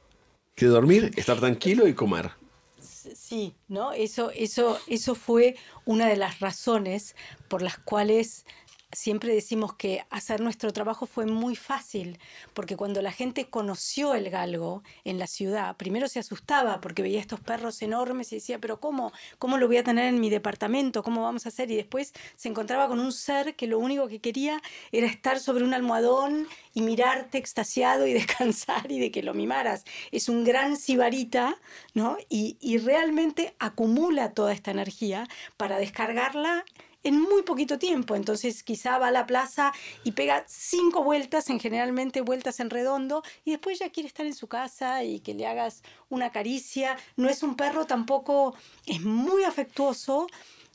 Quiere 0.56 0.74
dormir, 0.74 1.12
estar 1.16 1.40
tranquilo 1.40 1.88
y 1.88 1.94
comer. 1.94 2.32
Sí, 2.80 3.54
¿no? 3.68 3.94
Eso, 3.94 4.32
eso, 4.32 4.80
eso 4.88 5.14
fue 5.14 5.56
una 5.86 6.08
de 6.08 6.16
las 6.16 6.40
razones 6.40 7.16
por 7.48 7.62
las 7.62 7.78
cuales 7.78 8.46
siempre 8.92 9.34
decimos 9.34 9.74
que 9.74 10.06
hacer 10.10 10.42
nuestro 10.42 10.72
trabajo 10.74 11.06
fue 11.06 11.26
muy 11.26 11.56
fácil, 11.56 12.20
porque 12.54 12.78
cuando 12.78 13.02
la 13.02 13.12
gente 13.12 13.50
conoció 13.50 14.14
el 14.14 14.30
galgo 14.30 14.84
en 15.04 15.20
la 15.20 15.28
ciudad, 15.28 15.76
primero 15.78 16.08
se 16.08 16.20
asustaba 16.20 16.82
porque 16.82 17.02
veía 17.02 17.20
estos 17.20 17.40
perros 17.40 17.82
enormes 17.82 18.32
y 18.32 18.36
decía, 18.36 18.60
pero 18.60 18.80
¿cómo? 18.80 19.12
¿Cómo 19.38 19.58
lo 19.58 19.68
voy 19.68 19.78
a 19.78 19.84
tener 19.84 20.06
en 20.06 20.20
mi 20.20 20.30
departamento? 20.30 21.04
¿Cómo 21.04 21.24
vamos 21.24 21.46
a 21.46 21.50
hacer? 21.50 21.70
Y 21.72 21.76
después 21.76 22.14
se 22.36 22.50
encontraba 22.50 22.88
con 22.88 23.00
un 23.00 23.12
ser 23.12 23.56
que 23.56 23.68
lo 23.68 23.80
único 23.80 24.08
que 24.08 24.20
quería 24.20 24.62
era 24.92 25.08
estar 25.08 25.40
sobre 25.40 25.64
un 25.64 25.74
almohadón 25.74 26.48
y 26.74 26.82
mirarte 26.82 27.38
extasiado 27.38 28.08
y 28.08 28.14
descansar 28.14 28.92
y 28.92 29.00
de 29.00 29.12
que 29.12 29.24
lo 29.24 29.34
mimaras. 29.34 29.84
Es 30.12 30.30
un 30.30 30.44
gran 30.44 30.78
sibarita, 30.78 31.58
¿no? 31.94 32.18
Y, 32.30 32.58
y 32.62 32.78
realmente 32.78 33.56
acumula 33.60 34.34
toda 34.34 34.54
esta 34.54 34.72
energía 34.72 35.28
para 35.58 35.78
descargarla 35.80 36.66
en 37.06 37.22
muy 37.22 37.44
poquito 37.44 37.80
tiempo. 37.80 38.16
Entonces 38.16 38.64
quizá 38.64 38.98
va 38.98 39.08
a 39.08 39.12
la 39.12 39.26
plaza 39.26 39.72
y 40.04 40.12
pega 40.12 40.44
cinco 40.48 41.04
vueltas, 41.04 41.50
en 41.50 41.60
generalmente 41.60 42.20
vueltas 42.22 42.60
en 42.60 42.70
redondo, 42.70 43.24
y 43.46 43.52
después 43.52 43.80
ya 43.80 43.90
quiere 43.92 44.08
estar 44.08 44.26
en 44.26 44.34
su 44.34 44.48
casa 44.48 45.04
y 45.04 45.20
que 45.20 45.36
le 45.36 45.48
hagas 45.48 45.84
una 46.10 46.32
caricia. 46.32 46.98
No 47.16 47.30
es 47.30 47.44
un 47.44 47.56
perro 47.56 47.86
tampoco, 47.86 48.56
es 48.88 49.02
muy 49.02 49.44
afectuoso, 49.44 50.28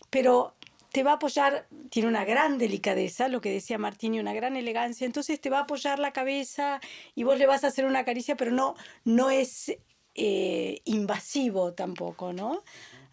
pero 0.08 0.54
te 0.92 1.02
va 1.02 1.12
a 1.12 1.14
apoyar, 1.14 1.66
tiene 1.90 2.08
una 2.08 2.24
gran 2.24 2.58
delicadeza, 2.58 3.28
lo 3.28 3.40
que 3.40 3.50
decía 3.50 3.78
Martín, 3.78 4.14
y 4.14 4.20
una 4.20 4.32
gran 4.32 4.56
elegancia, 4.56 5.06
entonces 5.06 5.40
te 5.40 5.50
va 5.50 5.58
a 5.58 5.62
apoyar 5.62 5.98
la 5.98 6.12
cabeza 6.12 6.80
y 7.14 7.24
vos 7.24 7.38
le 7.38 7.46
vas 7.46 7.64
a 7.64 7.68
hacer 7.68 7.84
una 7.86 8.04
caricia, 8.04 8.36
pero 8.36 8.50
no, 8.52 8.74
no 9.04 9.30
es 9.30 9.76
eh, 10.14 10.80
invasivo 10.84 11.72
tampoco, 11.74 12.32
¿no? 12.32 12.62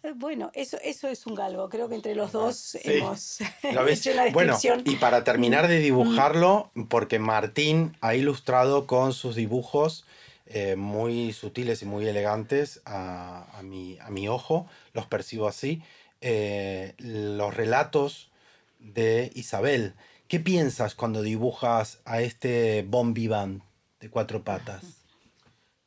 Eh, 0.02 0.12
bueno, 0.14 0.50
eso, 0.54 0.78
eso 0.82 1.08
es 1.08 1.26
un 1.26 1.34
galgo. 1.34 1.68
Creo 1.68 1.88
que 1.88 1.94
entre 1.94 2.14
los 2.14 2.32
dos 2.32 2.76
hemos 2.84 3.40
hecho 3.62 3.72
la 3.72 3.84
descripción. 4.24 4.32
Bueno, 4.32 4.58
y 4.84 4.96
para 4.96 5.24
terminar 5.24 5.68
de 5.68 5.78
dibujarlo, 5.80 6.70
porque 6.88 7.18
Martín 7.18 7.96
ha 8.00 8.14
ilustrado 8.14 8.86
con 8.86 9.12
sus 9.12 9.34
dibujos 9.34 10.04
eh, 10.46 10.76
muy 10.76 11.34
sutiles 11.34 11.82
y 11.82 11.84
muy 11.84 12.08
elegantes 12.08 12.80
a, 12.86 13.46
a, 13.58 13.62
mi, 13.62 13.98
a 14.00 14.08
mi 14.08 14.28
ojo, 14.28 14.66
los 14.94 15.04
percibo 15.06 15.46
así, 15.46 15.82
eh, 16.22 16.94
los 16.98 17.54
relatos 17.54 18.30
de 18.78 19.30
Isabel. 19.34 19.92
¿Qué 20.26 20.40
piensas 20.40 20.94
cuando 20.94 21.20
dibujas 21.20 22.00
a 22.06 22.22
este 22.22 22.82
bon 22.88 23.12
vivant 23.12 23.62
de 24.00 24.08
cuatro 24.08 24.42
patas? 24.42 24.84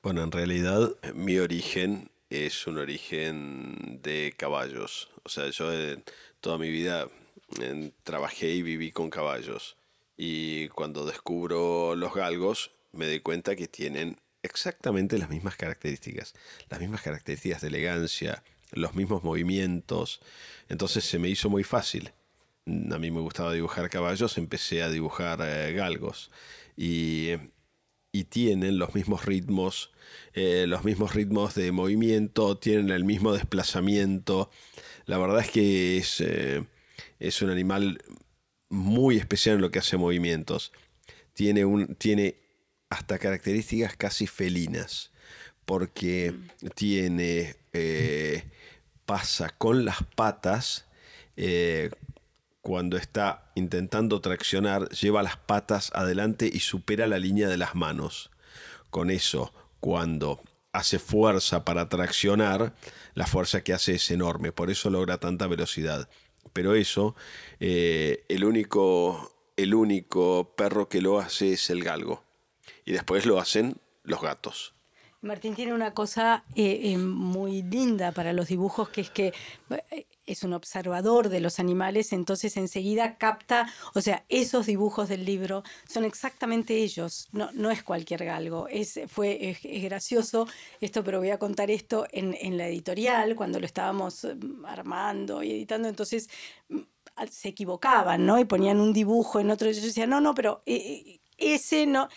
Bueno, 0.04 0.24
en 0.24 0.32
realidad 0.32 0.92
mi 1.16 1.40
origen 1.40 2.11
es 2.32 2.66
un 2.66 2.78
origen 2.78 4.00
de 4.02 4.34
caballos. 4.38 5.10
O 5.24 5.30
sea, 5.30 5.50
yo 5.50 5.70
toda 6.40 6.58
mi 6.58 6.70
vida 6.70 7.08
trabajé 8.04 8.52
y 8.52 8.62
viví 8.62 8.92
con 8.92 9.10
caballos. 9.10 9.76
Y 10.16 10.70
cuando 10.70 11.06
descubro 11.06 11.94
los 11.96 12.14
galgos, 12.14 12.72
me 12.94 13.06
doy 13.06 13.20
cuenta 13.20 13.58
que 13.58 13.68
tienen 13.68 14.18
exactamente 14.44 15.18
las 15.18 15.30
mismas 15.30 15.58
características. 15.58 16.34
Las 16.70 16.80
mismas 16.80 17.02
características 17.02 17.62
de 17.62 17.68
elegancia, 17.68 18.44
los 18.72 18.96
mismos 18.96 19.24
movimientos. 19.24 20.22
Entonces 20.70 21.04
se 21.04 21.20
me 21.20 21.28
hizo 21.28 21.50
muy 21.50 21.66
fácil. 21.66 22.14
A 22.66 22.98
mí 22.98 23.12
me 23.12 23.20
gustaba 23.20 23.52
dibujar 23.52 23.90
caballos, 23.90 24.38
empecé 24.38 24.84
a 24.84 24.90
dibujar 24.90 25.40
eh, 25.42 25.74
galgos. 25.74 26.32
Y 26.78 27.32
y 28.12 28.26
tienen 28.26 28.78
los 28.78 28.94
mismos 28.94 29.26
ritmos, 29.26 29.92
eh, 30.34 30.66
los 30.68 30.84
mismos 30.84 31.14
ritmos 31.14 31.56
de 31.56 31.72
movimiento, 31.72 32.58
tienen 32.58 32.90
el 32.90 33.06
mismo 33.06 33.34
desplazamiento. 33.34 34.50
La 35.06 35.18
verdad 35.18 35.40
es 35.40 35.50
que 35.50 35.98
es, 35.98 36.22
eh, 36.22 36.66
es 37.20 37.42
un 37.42 37.50
animal 37.50 38.02
muy 38.70 39.18
especial 39.18 39.56
en 39.56 39.62
lo 39.62 39.72
que 39.72 39.80
hace 39.80 39.98
movimientos. 39.98 40.74
Tiene, 41.34 41.64
un, 41.64 41.96
tiene 41.96 42.36
hasta 42.90 43.18
características 43.18 43.96
casi 43.96 44.28
felinas, 44.28 45.12
porque 45.66 46.34
tiene, 46.76 47.56
eh, 47.72 48.44
pasa 49.06 49.50
con 49.50 49.86
las 49.86 50.04
patas, 50.16 50.86
cuando 52.62 52.98
está 52.98 53.52
intentando 53.56 54.22
traccionar, 54.22 54.90
lleva 54.90 55.24
las 55.24 55.38
patas 55.38 55.92
adelante 55.94 56.50
y 56.52 56.60
supera 56.60 57.08
la 57.08 57.20
línea 57.20 57.48
de 57.48 57.58
las 57.58 57.76
manos. 57.76 58.30
Con 58.90 59.10
eso, 59.10 59.54
cuando 59.80 60.42
hace 60.72 61.00
fuerza 61.00 61.66
para 61.66 61.90
traccionar, 61.90 62.74
la 63.14 63.28
fuerza 63.28 63.64
que 63.64 63.74
hace 63.74 63.96
es 63.96 64.12
enorme, 64.12 64.52
por 64.52 64.70
eso 64.70 64.90
logra 64.90 65.18
tanta 65.18 65.48
velocidad. 65.48 66.08
Pero 66.54 66.76
eso, 66.76 67.16
eh, 67.60 68.26
el, 68.30 68.46
único, 68.46 69.34
el 69.58 69.74
único 69.74 70.54
perro 70.56 70.88
que 70.88 71.02
lo 71.02 71.20
hace 71.20 71.54
es 71.54 71.70
el 71.70 71.84
galgo. 71.84 72.24
Y 72.86 72.92
después 72.92 73.26
lo 73.26 73.40
hacen 73.40 73.78
los 74.04 74.22
gatos. 74.22 74.74
Martín 75.22 75.54
tiene 75.54 75.74
una 75.74 75.94
cosa 75.94 76.44
eh, 76.56 76.80
eh, 76.84 76.98
muy 76.98 77.62
linda 77.62 78.12
para 78.12 78.34
los 78.34 78.48
dibujos, 78.48 78.90
que 78.90 79.02
es 79.02 79.12
que 79.12 79.34
es 80.32 80.44
un 80.44 80.54
observador 80.54 81.30
de 81.30 81.40
los 81.40 81.60
animales, 81.60 82.14
entonces 82.14 82.58
enseguida 82.58 83.18
capta, 83.18 83.68
o 83.94 84.02
sea, 84.02 84.24
esos 84.30 84.66
dibujos 84.66 85.10
del 85.10 85.26
libro 85.26 85.64
son 85.88 86.06
exactamente 86.06 86.76
ellos, 86.78 87.28
no, 87.32 87.52
no 87.54 87.72
es 87.72 87.84
cualquier 87.84 88.26
galgo. 88.26 88.68
Es, 88.68 89.00
fue, 89.08 89.50
es, 89.50 89.84
gracioso 89.84 90.48
esto, 90.80 91.04
pero 91.04 91.20
voy 91.20 91.32
a 91.32 91.40
contar 91.40 91.70
esto 91.72 92.06
en, 92.12 92.36
en 92.40 92.58
la 92.58 92.68
editorial, 92.68 93.36
cuando 93.36 93.60
lo 93.60 93.66
estábamos 93.66 94.24
mm, 94.24 94.66
armando 94.66 95.44
y 95.44 95.52
editando, 95.52 95.88
entonces 95.88 96.30
mm, 96.70 96.80
se 97.30 97.50
equivocaban, 97.50 98.26
¿no? 98.26 98.40
Y 98.40 98.46
ponían 98.46 98.80
un 98.80 98.94
dibujo 98.94 99.40
en 99.40 99.52
otro, 99.52 99.70
y 99.70 99.74
yo 99.74 99.82
decía, 99.82 100.08
no, 100.08 100.22
no, 100.22 100.34
pero 100.34 100.64
ese 101.38 101.86
no 101.86 102.08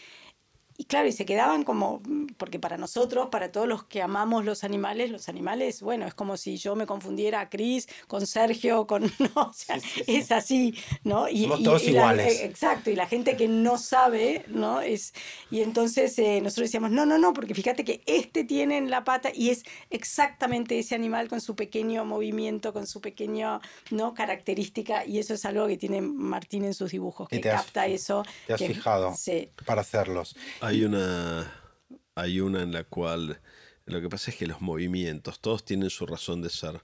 y 0.76 0.84
claro, 0.84 1.06
y 1.06 1.12
se 1.12 1.24
quedaban 1.24 1.62
como, 1.62 2.02
porque 2.36 2.58
para 2.58 2.76
nosotros, 2.76 3.28
para 3.30 3.52
todos 3.52 3.68
los 3.68 3.84
que 3.84 4.02
amamos 4.02 4.44
los 4.44 4.64
animales, 4.64 5.10
los 5.10 5.28
animales, 5.28 5.82
bueno, 5.82 6.06
es 6.06 6.14
como 6.14 6.36
si 6.36 6.56
yo 6.56 6.74
me 6.74 6.84
confundiera 6.86 7.40
a 7.40 7.48
Cris 7.48 7.88
con 8.08 8.26
Sergio, 8.26 8.86
con, 8.86 9.02
no, 9.36 9.42
o 9.42 9.52
sea, 9.52 9.78
es 10.06 10.32
así, 10.32 10.74
¿no? 11.04 11.28
Y, 11.28 11.42
Somos 11.42 11.62
todos 11.62 11.84
iguales. 11.84 12.40
exacto, 12.40 12.90
y 12.90 12.96
la 12.96 13.06
gente 13.06 13.36
que 13.36 13.46
no 13.46 13.78
sabe, 13.78 14.44
¿no? 14.48 14.80
Es, 14.80 15.14
y 15.50 15.60
entonces 15.60 16.18
eh, 16.18 16.40
nosotros 16.42 16.68
decíamos, 16.68 16.90
no, 16.90 17.06
no, 17.06 17.18
no, 17.18 17.32
porque 17.32 17.54
fíjate 17.54 17.84
que 17.84 18.02
este 18.06 18.42
tiene 18.42 18.76
en 18.76 18.90
la 18.90 19.04
pata 19.04 19.30
y 19.32 19.50
es 19.50 19.62
exactamente 19.90 20.78
ese 20.78 20.96
animal 20.96 21.28
con 21.28 21.40
su 21.40 21.54
pequeño 21.54 22.04
movimiento, 22.04 22.72
con 22.72 22.88
su 22.88 23.00
pequeño, 23.00 23.60
¿no? 23.90 24.12
Característica, 24.14 25.06
y 25.06 25.20
eso 25.20 25.34
es 25.34 25.44
algo 25.44 25.68
que 25.68 25.76
tiene 25.76 26.00
Martín 26.00 26.64
en 26.64 26.74
sus 26.74 26.90
dibujos, 26.90 27.28
que 27.28 27.40
capta 27.40 27.86
eso. 27.86 28.24
Te 28.48 28.54
has 28.54 28.60
fijado 28.60 29.14
para 29.64 29.82
hacerlos. 29.82 30.36
Hay 30.66 30.82
una, 30.82 31.52
hay 32.14 32.40
una 32.40 32.62
en 32.62 32.72
la 32.72 32.84
cual 32.84 33.38
lo 33.84 34.00
que 34.00 34.08
pasa 34.08 34.30
es 34.30 34.38
que 34.38 34.46
los 34.46 34.62
movimientos, 34.62 35.38
todos 35.38 35.62
tienen 35.62 35.90
su 35.90 36.06
razón 36.06 36.40
de 36.40 36.48
ser. 36.48 36.80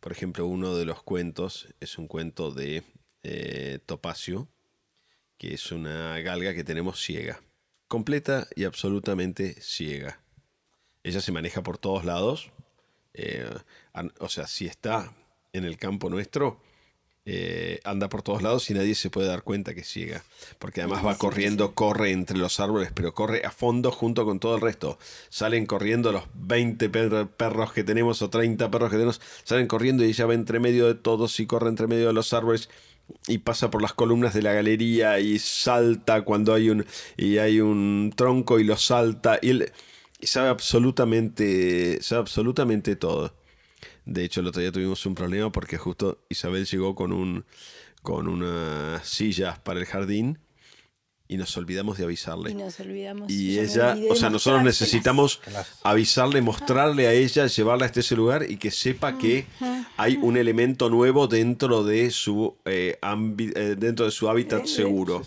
Por 0.00 0.12
ejemplo, 0.12 0.46
uno 0.46 0.76
de 0.76 0.84
los 0.84 1.02
cuentos 1.02 1.66
es 1.80 1.96
un 1.96 2.08
cuento 2.08 2.50
de 2.50 2.82
eh, 3.22 3.78
Topacio, 3.86 4.48
que 5.38 5.54
es 5.54 5.72
una 5.72 6.20
galga 6.20 6.52
que 6.52 6.62
tenemos 6.62 7.02
ciega, 7.02 7.40
completa 7.88 8.48
y 8.54 8.64
absolutamente 8.64 9.62
ciega. 9.62 10.20
Ella 11.02 11.22
se 11.22 11.32
maneja 11.32 11.62
por 11.62 11.78
todos 11.78 12.04
lados, 12.04 12.50
eh, 13.14 13.48
o 14.18 14.28
sea, 14.28 14.46
si 14.46 14.66
está 14.66 15.14
en 15.54 15.64
el 15.64 15.78
campo 15.78 16.10
nuestro, 16.10 16.60
eh, 17.28 17.80
anda 17.82 18.08
por 18.08 18.22
todos 18.22 18.40
lados 18.40 18.70
y 18.70 18.74
nadie 18.74 18.94
se 18.94 19.10
puede 19.10 19.26
dar 19.26 19.42
cuenta 19.42 19.74
que 19.74 19.82
ciega. 19.82 20.22
Porque 20.60 20.80
además 20.80 21.04
va 21.04 21.18
corriendo, 21.18 21.74
corre 21.74 22.12
entre 22.12 22.38
los 22.38 22.60
árboles, 22.60 22.92
pero 22.94 23.14
corre 23.14 23.44
a 23.44 23.50
fondo 23.50 23.90
junto 23.90 24.24
con 24.24 24.38
todo 24.38 24.54
el 24.54 24.60
resto. 24.60 24.96
Salen 25.28 25.66
corriendo 25.66 26.12
los 26.12 26.22
20 26.34 26.88
perros 26.88 27.72
que 27.72 27.82
tenemos 27.82 28.22
o 28.22 28.30
30 28.30 28.70
perros 28.70 28.90
que 28.90 28.96
tenemos, 28.96 29.20
salen 29.42 29.66
corriendo 29.66 30.04
y 30.04 30.08
ella 30.10 30.26
va 30.26 30.34
entre 30.34 30.60
medio 30.60 30.86
de 30.86 30.94
todos 30.94 31.40
y 31.40 31.46
corre 31.46 31.68
entre 31.68 31.88
medio 31.88 32.06
de 32.06 32.12
los 32.12 32.32
árboles 32.32 32.68
y 33.26 33.38
pasa 33.38 33.70
por 33.70 33.82
las 33.82 33.92
columnas 33.92 34.32
de 34.32 34.42
la 34.42 34.52
galería 34.52 35.18
y 35.18 35.38
salta 35.40 36.22
cuando 36.22 36.54
hay 36.54 36.70
un, 36.70 36.86
y 37.16 37.38
hay 37.38 37.60
un 37.60 38.12
tronco 38.14 38.60
y 38.60 38.64
lo 38.64 38.76
salta 38.76 39.38
y, 39.42 39.50
y 40.20 40.26
sabe 40.26 40.48
absolutamente, 40.48 42.00
sabe 42.02 42.20
absolutamente 42.20 42.94
todo. 42.94 43.32
De 44.06 44.24
hecho, 44.24 44.40
el 44.40 44.46
otro 44.46 44.62
día 44.62 44.72
tuvimos 44.72 45.04
un 45.04 45.14
problema 45.14 45.50
porque 45.50 45.78
justo 45.78 46.24
Isabel 46.28 46.64
llegó 46.64 46.94
con, 46.94 47.12
un, 47.12 47.44
con 48.02 48.28
unas 48.28 49.06
sillas 49.06 49.58
para 49.58 49.80
el 49.80 49.86
jardín 49.86 50.38
y 51.28 51.36
nos 51.36 51.56
olvidamos 51.56 51.98
de 51.98 52.04
avisarle. 52.04 52.50
Y 52.50 52.54
nos 52.54 52.78
olvidamos. 52.78 53.30
Y 53.30 53.58
ella, 53.58 53.96
o 54.08 54.14
sea, 54.14 54.30
nosotros 54.30 54.62
necesitamos 54.62 55.40
avisarle, 55.82 56.40
mostrarle 56.40 57.06
a 57.08 57.12
ella, 57.12 57.46
llevarla 57.46 57.86
hasta 57.86 58.00
ese 58.00 58.14
lugar 58.14 58.48
y 58.48 58.56
que 58.56 58.70
sepa 58.70 59.18
que 59.18 59.46
hay 59.96 60.16
un 60.16 60.36
elemento 60.36 60.88
nuevo 60.88 61.26
dentro 61.26 61.82
de 61.82 62.10
su 62.10 62.56
eh, 62.64 62.98
eh, 63.02 63.76
dentro 63.78 64.04
de 64.06 64.12
su 64.12 64.28
hábitat 64.28 64.64
eh, 64.64 64.68
seguro. 64.68 65.22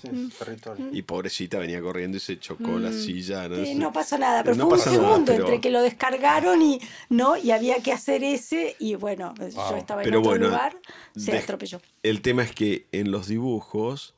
y 0.92 1.02
pobrecita 1.02 1.60
venía 1.60 1.82
corriendo 1.82 2.18
y 2.18 2.20
se 2.20 2.40
chocó 2.40 2.80
la 2.80 2.92
mm. 2.92 2.94
silla. 2.94 3.50
No, 3.50 3.92
pasó 3.92 4.18
nada, 4.18 4.44
pero 4.44 4.56
fue 4.56 4.78
un 4.78 4.80
segundo 4.80 5.32
entre 5.34 5.60
que 5.60 5.70
lo 5.70 5.82
descargaron 5.82 6.62
y 6.62 6.80
no 7.10 7.36
y 7.36 7.52
había 7.52 7.82
que 7.82 7.92
hacer 7.92 8.24
ese 8.24 8.76
y 8.80 8.96
bueno, 8.96 9.34
yo 9.38 9.76
estaba 9.76 10.04
en 10.04 10.16
otro 10.16 10.36
lugar, 10.36 10.78
se 11.16 11.38
atropelló. 11.38 11.82
El 12.04 12.22
tema 12.22 12.44
es 12.44 12.54
que 12.54 12.88
en 12.92 13.12
los 13.12 13.28
dibujos 13.28 14.14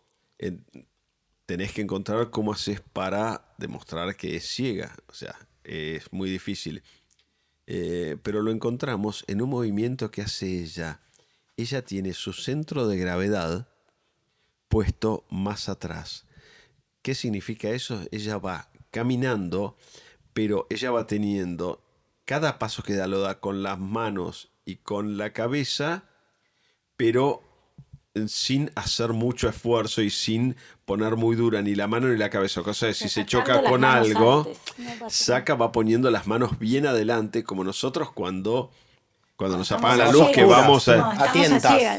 tenés 1.45 1.73
que 1.73 1.81
encontrar 1.81 2.29
cómo 2.29 2.53
haces 2.53 2.81
para 2.81 3.53
demostrar 3.57 4.15
que 4.15 4.35
es 4.35 4.47
ciega. 4.47 4.95
O 5.07 5.13
sea, 5.13 5.35
es 5.63 6.11
muy 6.11 6.29
difícil. 6.29 6.83
Eh, 7.67 8.17
pero 8.23 8.41
lo 8.41 8.51
encontramos 8.51 9.23
en 9.27 9.41
un 9.41 9.49
movimiento 9.49 10.11
que 10.11 10.21
hace 10.21 10.61
ella. 10.61 11.01
Ella 11.57 11.83
tiene 11.83 12.13
su 12.13 12.33
centro 12.33 12.87
de 12.87 12.97
gravedad 12.97 13.67
puesto 14.67 15.25
más 15.29 15.69
atrás. 15.69 16.25
¿Qué 17.01 17.15
significa 17.15 17.69
eso? 17.69 18.01
Ella 18.11 18.37
va 18.37 18.71
caminando, 18.89 19.77
pero 20.33 20.67
ella 20.69 20.91
va 20.91 21.07
teniendo 21.07 21.83
cada 22.25 22.59
paso 22.59 22.83
que 22.83 22.95
da 22.95 23.07
lo 23.07 23.19
da 23.19 23.39
con 23.39 23.63
las 23.63 23.79
manos 23.79 24.51
y 24.65 24.77
con 24.77 25.17
la 25.17 25.33
cabeza, 25.33 26.05
pero 26.95 27.50
sin 28.27 28.71
hacer 28.75 29.13
mucho 29.13 29.47
esfuerzo 29.47 30.01
y 30.01 30.09
sin 30.09 30.55
poner 30.85 31.15
muy 31.15 31.35
dura 31.35 31.61
ni 31.61 31.75
la 31.75 31.87
mano 31.87 32.09
ni 32.09 32.17
la 32.17 32.29
cabeza. 32.29 32.61
Cosa 32.61 32.87
de 32.87 32.93
si 32.93 33.09
se 33.09 33.25
choca 33.25 33.63
con 33.63 33.85
algo, 33.85 34.51
saca, 35.07 35.55
va 35.55 35.71
poniendo 35.71 36.11
las 36.11 36.27
manos 36.27 36.59
bien 36.59 36.85
adelante, 36.85 37.43
como 37.43 37.63
nosotros 37.63 38.11
cuando, 38.11 38.71
cuando 39.35 39.57
nos 39.57 39.71
apagan 39.71 39.99
la 39.99 40.11
luz, 40.11 40.29
que 40.33 40.43
vamos 40.43 40.89
a, 40.89 41.31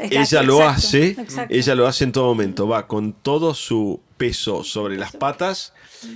Ella 0.03 0.43
lo 0.43 0.63
hace, 0.63 1.17
ella 1.49 1.75
lo 1.75 1.87
hace 1.87 2.05
en 2.05 2.13
todo 2.13 2.27
momento, 2.27 2.69
va 2.69 2.87
con 2.87 3.15
todo 3.15 3.55
su 3.55 4.01
peso 4.17 4.65
sobre 4.65 4.97
las 4.97 5.13
patas 5.13 5.73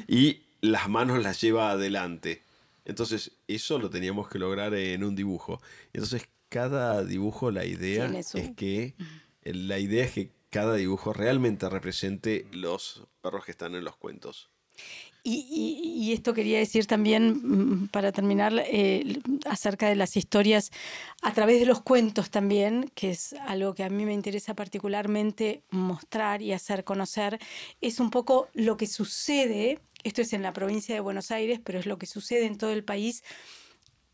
y 0.06 0.42
las 0.60 0.88
manos 0.88 1.22
las 1.22 1.40
lleva 1.40 1.70
adelante. 1.70 2.42
Entonces, 2.84 3.32
eso 3.48 3.78
lo 3.78 3.90
teníamos 3.90 4.28
que 4.28 4.38
lograr 4.38 4.72
en 4.74 5.02
un 5.02 5.16
dibujo. 5.16 5.60
Entonces, 5.92 6.28
cada 6.48 7.04
dibujo, 7.04 7.50
la 7.50 7.64
idea 7.64 8.06
es 8.06 8.50
que 8.56 8.94
la 9.54 9.78
idea 9.78 10.04
es 10.04 10.12
que 10.12 10.32
cada 10.50 10.74
dibujo 10.74 11.12
realmente 11.12 11.68
represente 11.68 12.46
los 12.52 13.06
perros 13.20 13.44
que 13.44 13.50
están 13.50 13.74
en 13.74 13.84
los 13.84 13.96
cuentos. 13.96 14.50
Y, 15.28 16.12
esto 16.12 16.34
quería 16.34 16.58
decir 16.58 16.86
también, 16.86 17.40
mm, 17.42 17.88
para 17.88 18.12
terminar, 18.12 18.52
eh, 18.64 19.18
acerca 19.44 19.88
de 19.88 19.96
las 19.96 20.16
historias 20.16 20.70
a 21.20 21.32
través 21.32 21.58
de 21.58 21.66
los 21.66 21.82
cuentos 21.82 22.30
también, 22.30 22.92
que 22.94 23.10
es 23.10 23.32
algo 23.32 23.74
que 23.74 23.82
a 23.82 23.90
mí 23.90 24.06
me 24.06 24.14
interesa 24.14 24.54
particularmente 24.54 25.64
mostrar 25.70 26.42
y 26.42 26.52
hacer 26.52 26.84
conocer, 26.84 27.40
es 27.80 27.98
un 27.98 28.10
poco 28.10 28.48
lo 28.54 28.76
que 28.76 28.86
sucede, 28.86 29.80
esto 30.04 30.22
es 30.22 30.32
en 30.32 30.42
la 30.42 30.52
provincia 30.52 30.94
de 30.94 31.00
Buenos 31.00 31.32
Aires, 31.32 31.60
pero 31.64 31.80
es 31.80 31.86
lo 31.86 31.98
que 31.98 32.06
sucede 32.06 32.46
en 32.46 32.56
todo 32.56 32.70
el 32.70 32.84
país 32.84 33.24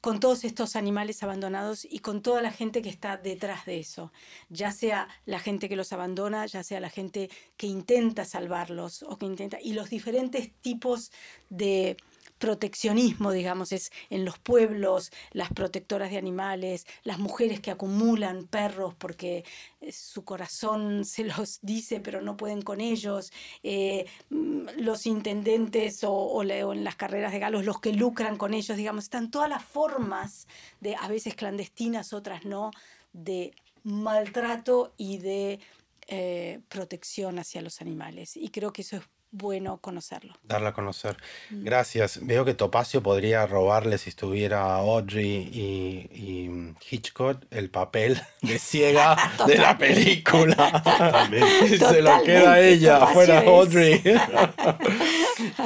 con 0.03 0.19
todos 0.19 0.43
estos 0.43 0.75
animales 0.75 1.23
abandonados 1.23 1.87
y 1.89 2.01
con 2.01 2.23
toda 2.23 2.43
la 2.43 2.51
gente 2.51 2.83
que 2.83 2.89
está 2.89 3.17
detrás 3.17 3.65
de 3.67 3.79
eso, 3.79 4.13
ya 4.49 4.73
sea 4.73 5.07
la 5.27 5.39
gente 5.39 5.69
que 5.69 5.77
los 5.77 5.93
abandona, 5.93 6.45
ya 6.47 6.65
sea 6.65 6.81
la 6.81 6.91
gente 6.91 7.31
que 7.57 7.69
intenta 7.69 8.25
salvarlos 8.25 9.05
o 9.05 9.17
que 9.17 9.27
intenta 9.27 9.59
y 9.63 9.75
los 9.75 9.91
diferentes 9.91 10.51
tipos 10.61 11.13
de 11.51 11.97
proteccionismo, 12.43 13.31
digamos, 13.31 13.71
es 13.71 13.93
en 14.11 14.25
los 14.25 14.37
pueblos, 14.37 15.13
las 15.31 15.53
protectoras 15.53 16.11
de 16.11 16.19
animales, 16.19 16.89
las 17.05 17.21
mujeres 17.21 17.61
que 17.61 17.71
acumulan 17.71 18.49
perros 18.49 18.95
porque 18.97 19.45
eh, 19.81 19.93
su 19.93 20.25
corazón 20.25 21.05
se 21.15 21.23
los 21.23 21.61
dice 21.63 22.01
pero 22.01 22.21
no 22.21 22.37
pueden 22.37 22.63
con 22.63 22.81
ellos, 22.81 23.33
eh, 23.63 24.07
mm, 24.31 24.71
los 24.79 25.07
intendentes 25.07 26.01
o, 26.03 26.43
en 26.43 26.83
las 26.83 26.97
carreras 26.97 27.31
de 27.31 27.39
galos, 27.39 27.65
los 27.65 27.81
que 27.81 27.93
lucran 27.93 28.37
con 28.37 28.55
ellos, 28.55 28.77
digamos, 28.77 29.05
están 29.05 29.31
todas 29.31 29.49
las 29.49 29.65
formas 29.65 30.49
de, 30.81 30.97
a 30.97 31.07
veces 31.07 31.37
clandestinas, 31.37 32.13
otras 32.13 32.45
no, 32.45 32.73
de 33.13 33.53
maltrato 33.85 34.95
y 34.97 35.19
de 35.19 35.61
eh, 36.09 36.59
protección 36.69 37.39
hacia 37.39 37.63
los 37.63 37.81
animales. 37.81 38.37
Y 38.37 38.49
creo 38.49 38.73
que 38.73 38.83
eso 38.83 38.97
es 38.97 39.05
bueno 39.33 39.79
conocerlo. 39.79 40.35
Darla 40.45 40.69
a 40.69 40.73
conocer. 40.73 41.17
Mm. 41.51 41.65
Gracias. 41.65 42.21
Veo 42.23 42.45
que 42.45 42.55
Topacio 42.55 43.03
podría 43.03 43.47
robarle, 43.47 43.99
si 43.99 44.11
estuviera 44.11 44.77
Audrey 44.77 45.49
y, 45.53 46.75
Hitchcock, 46.91 47.43
el 47.51 47.71
papel 47.71 48.21
de 48.43 48.59
ciega 48.59 49.17
de 49.47 49.57
la 49.57 49.77
película. 49.77 50.83
Se 51.67 52.03
lo 52.03 52.23
queda 52.23 52.61
ella, 52.61 53.07
fuera 53.07 53.41
Audrey. 53.41 54.03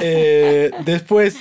Eh, 0.01 0.71
después, 0.85 1.37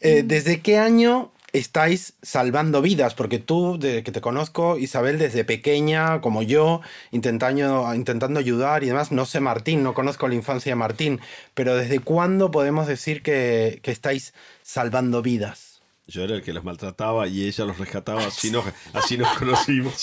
eh, 0.00 0.22
¿desde 0.24 0.60
qué 0.60 0.78
año 0.78 1.32
estáis 1.52 2.14
salvando 2.22 2.82
vidas, 2.82 3.14
porque 3.14 3.38
tú, 3.38 3.78
desde 3.78 4.02
que 4.02 4.12
te 4.12 4.20
conozco, 4.20 4.78
Isabel, 4.78 5.18
desde 5.18 5.44
pequeña, 5.44 6.20
como 6.20 6.42
yo, 6.42 6.80
intentando, 7.10 7.92
intentando 7.94 8.40
ayudar 8.40 8.82
y 8.84 8.88
demás, 8.88 9.12
no 9.12 9.26
sé 9.26 9.40
Martín, 9.40 9.82
no 9.82 9.94
conozco 9.94 10.28
la 10.28 10.34
infancia 10.34 10.72
de 10.72 10.76
Martín, 10.76 11.20
pero 11.54 11.76
¿desde 11.76 12.00
cuándo 12.00 12.50
podemos 12.50 12.86
decir 12.86 13.22
que, 13.22 13.80
que 13.82 13.90
estáis 13.90 14.34
salvando 14.62 15.22
vidas? 15.22 15.69
Yo 16.10 16.24
era 16.24 16.34
el 16.34 16.42
que 16.42 16.52
los 16.52 16.64
maltrataba 16.64 17.28
y 17.28 17.46
ella 17.46 17.64
los 17.64 17.78
rescataba, 17.78 18.24
así 18.24 18.50
nos, 18.50 18.64
así 18.92 19.16
nos 19.16 19.28
conocimos. 19.38 20.00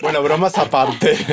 bueno, 0.00 0.22
bromas 0.22 0.56
aparte. 0.56 1.18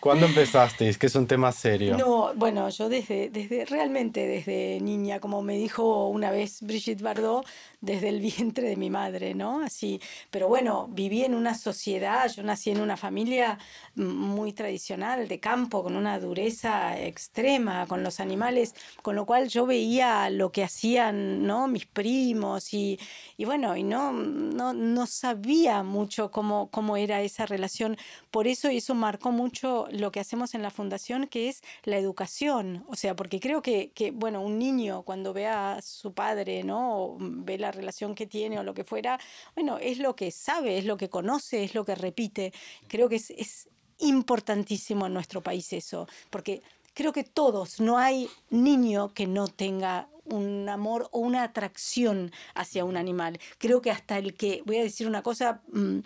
¿Cuándo 0.00 0.26
empezasteis? 0.26 0.98
Que 0.98 1.06
es 1.06 1.14
un 1.14 1.28
tema 1.28 1.52
serio. 1.52 1.96
No, 1.96 2.32
bueno, 2.34 2.68
yo 2.70 2.88
desde, 2.88 3.30
desde, 3.30 3.64
realmente 3.66 4.26
desde 4.26 4.80
niña, 4.80 5.20
como 5.20 5.42
me 5.42 5.56
dijo 5.56 6.08
una 6.08 6.32
vez 6.32 6.60
Brigitte 6.60 7.02
Bardot, 7.02 7.46
desde 7.84 8.08
el 8.08 8.20
vientre 8.20 8.68
de 8.68 8.76
mi 8.76 8.90
madre, 8.90 9.34
¿no? 9.34 9.60
Así, 9.60 10.00
pero 10.30 10.48
bueno, 10.48 10.88
viví 10.90 11.24
en 11.24 11.34
una 11.34 11.54
sociedad, 11.54 12.30
yo 12.30 12.42
nací 12.42 12.70
en 12.70 12.80
una 12.80 12.96
familia 12.96 13.58
muy 13.94 14.52
tradicional, 14.52 15.28
de 15.28 15.40
campo, 15.40 15.82
con 15.82 15.96
una 15.96 16.18
dureza 16.18 17.00
extrema 17.00 17.86
con 17.86 18.02
los 18.02 18.20
animales, 18.20 18.74
con 19.02 19.16
lo 19.16 19.26
cual 19.26 19.48
yo 19.48 19.66
veía 19.66 20.30
lo 20.30 20.52
que 20.52 20.64
hacían, 20.64 21.46
¿no? 21.46 21.68
Mis 21.68 21.86
primos 21.86 22.72
y, 22.74 22.98
y 23.36 23.44
bueno, 23.44 23.76
y 23.76 23.82
no, 23.82 24.12
no, 24.12 24.72
no 24.72 25.06
sabía 25.06 25.82
mucho 25.82 26.30
cómo, 26.30 26.70
cómo 26.70 26.96
era 26.96 27.22
esa 27.22 27.46
relación. 27.46 27.96
Por 28.30 28.46
eso 28.46 28.68
eso 28.68 28.94
marcó 28.94 29.30
mucho 29.32 29.86
lo 29.90 30.10
que 30.12 30.20
hacemos 30.20 30.54
en 30.54 30.62
la 30.62 30.70
fundación, 30.70 31.26
que 31.26 31.48
es 31.48 31.62
la 31.84 31.98
educación. 31.98 32.84
O 32.88 32.96
sea, 32.96 33.14
porque 33.16 33.40
creo 33.40 33.62
que, 33.62 33.90
que 33.92 34.10
bueno, 34.10 34.42
un 34.42 34.58
niño 34.58 35.02
cuando 35.02 35.32
ve 35.32 35.46
a 35.46 35.80
su 35.82 36.12
padre, 36.14 36.64
¿no? 36.64 37.04
O 37.04 37.16
ve 37.20 37.58
la 37.58 37.72
relación 37.74 38.14
que 38.14 38.26
tiene 38.26 38.58
o 38.58 38.62
lo 38.62 38.74
que 38.74 38.84
fuera, 38.84 39.18
bueno, 39.54 39.78
es 39.78 39.98
lo 39.98 40.16
que 40.16 40.30
sabe, 40.30 40.78
es 40.78 40.84
lo 40.84 40.96
que 40.96 41.10
conoce, 41.10 41.64
es 41.64 41.74
lo 41.74 41.84
que 41.84 41.94
repite. 41.94 42.52
Creo 42.88 43.08
que 43.08 43.16
es, 43.16 43.68
importantísimo 43.98 45.06
en 45.06 45.14
nuestro 45.14 45.40
país 45.40 45.72
eso, 45.72 46.08
porque 46.28 46.62
creo 46.94 47.12
que 47.12 47.22
todos, 47.22 47.80
no 47.80 47.96
hay 47.96 48.28
niño 48.50 49.14
que 49.14 49.28
no 49.28 49.46
tenga 49.46 50.08
un 50.24 50.68
amor 50.68 51.08
o 51.12 51.20
una 51.20 51.44
atracción 51.44 52.32
hacia 52.54 52.84
un 52.84 52.96
animal. 52.96 53.38
Creo 53.58 53.80
que 53.80 53.92
hasta 53.92 54.18
el 54.18 54.34
que, 54.34 54.62
voy 54.66 54.78
a 54.78 54.82
decir 54.82 55.06
una 55.06 55.22
cosa 55.22 55.62
mm, 55.72 56.00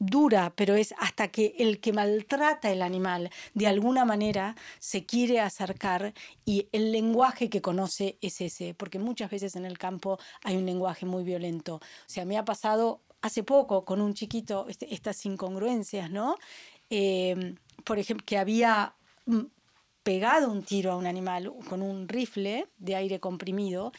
dura, 0.00 0.52
pero 0.56 0.74
es 0.74 0.94
hasta 0.98 1.28
que 1.28 1.54
el 1.58 1.78
que 1.78 1.92
maltrata 1.92 2.72
el 2.72 2.82
animal 2.82 3.30
de 3.54 3.68
alguna 3.68 4.04
manera 4.04 4.56
se 4.80 5.04
quiere 5.04 5.40
acercar 5.40 6.14
y 6.44 6.66
el 6.72 6.90
lenguaje 6.90 7.50
que 7.50 7.60
conoce 7.60 8.16
es 8.20 8.40
ese, 8.40 8.74
porque 8.74 8.98
muchas 8.98 9.30
veces 9.30 9.54
en 9.54 9.66
el 9.66 9.78
campo 9.78 10.18
hay 10.42 10.56
un 10.56 10.66
lenguaje 10.66 11.06
muy 11.06 11.22
violento. 11.22 11.76
O 11.76 11.80
sea, 12.06 12.24
me 12.24 12.38
ha 12.38 12.44
pasado 12.44 13.02
hace 13.20 13.44
poco 13.44 13.84
con 13.84 14.00
un 14.00 14.14
chiquito 14.14 14.66
este, 14.68 14.92
estas 14.92 15.24
incongruencias, 15.26 16.10
¿no? 16.10 16.36
Eh, 16.88 17.54
por 17.84 17.98
ejemplo, 17.98 18.24
que 18.26 18.38
había 18.38 18.94
mm, 19.26 19.42
pegado 20.02 20.50
un 20.50 20.62
tiro 20.62 20.92
a 20.92 20.96
un 20.96 21.06
animal 21.06 21.52
con 21.68 21.82
un 21.82 22.08
rifle 22.08 22.66
de 22.78 22.96
aire 22.96 23.20
comprimido 23.20 23.92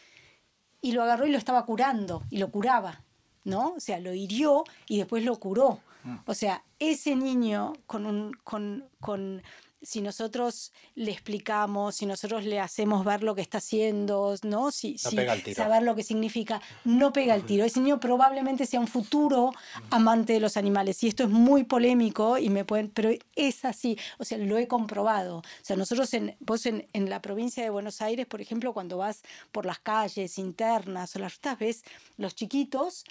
y 0.81 0.93
lo 0.93 1.03
agarró 1.03 1.27
y 1.27 1.31
lo 1.31 1.37
estaba 1.37 1.63
curando 1.63 2.23
y 2.31 2.37
lo 2.37 2.49
curaba, 2.49 3.03
¿no? 3.43 3.75
O 3.75 3.79
sea, 3.79 3.99
lo 3.99 4.15
hirió 4.15 4.63
y 4.87 4.97
después 4.97 5.23
lo 5.23 5.39
curó. 5.39 5.79
Mm. 6.03 6.17
O 6.25 6.33
sea, 6.33 6.63
ese 6.79 7.15
niño 7.15 7.73
con, 7.85 8.05
un, 8.05 8.33
con, 8.43 8.85
con 8.99 9.41
si 9.81 10.01
nosotros 10.01 10.71
le 10.95 11.11
explicamos, 11.11 11.95
si 11.95 12.05
nosotros 12.05 12.45
le 12.45 12.59
hacemos 12.59 13.03
ver 13.03 13.23
lo 13.23 13.33
que 13.33 13.41
está 13.41 13.57
haciendo, 13.57 14.35
¿no? 14.43 14.71
Si, 14.71 14.97
saber 14.97 15.83
lo 15.83 15.95
que 15.95 16.03
significa, 16.03 16.61
no 16.85 17.11
pega 17.11 17.33
el 17.33 17.45
tiro. 17.45 17.65
Ese 17.65 17.79
niño 17.79 17.99
probablemente 17.99 18.65
sea 18.65 18.79
un 18.79 18.87
futuro 18.87 19.51
amante 19.89 20.33
de 20.33 20.39
los 20.39 20.55
animales. 20.55 21.03
Y 21.03 21.07
esto 21.07 21.23
es 21.23 21.29
muy 21.29 21.63
polémico, 21.63 22.37
y 22.37 22.49
me 22.49 22.63
pueden, 22.63 22.89
pero 22.89 23.09
es 23.35 23.65
así. 23.65 23.97
O 24.19 24.23
sea, 24.23 24.37
lo 24.37 24.57
he 24.57 24.67
comprobado. 24.67 25.37
O 25.37 25.43
sea, 25.63 25.75
nosotros 25.75 26.13
en, 26.13 26.35
vos 26.39 26.65
en, 26.67 26.87
en 26.93 27.09
la 27.09 27.21
provincia 27.21 27.63
de 27.63 27.69
Buenos 27.71 28.01
Aires, 28.01 28.27
por 28.27 28.41
ejemplo, 28.41 28.73
cuando 28.73 28.97
vas 28.97 29.23
por 29.51 29.65
las 29.65 29.79
calles 29.79 30.37
internas 30.37 31.15
o 31.15 31.19
las 31.19 31.35
rutas, 31.35 31.57
ves 31.57 31.83
los 32.17 32.35
chiquitos, 32.35 33.03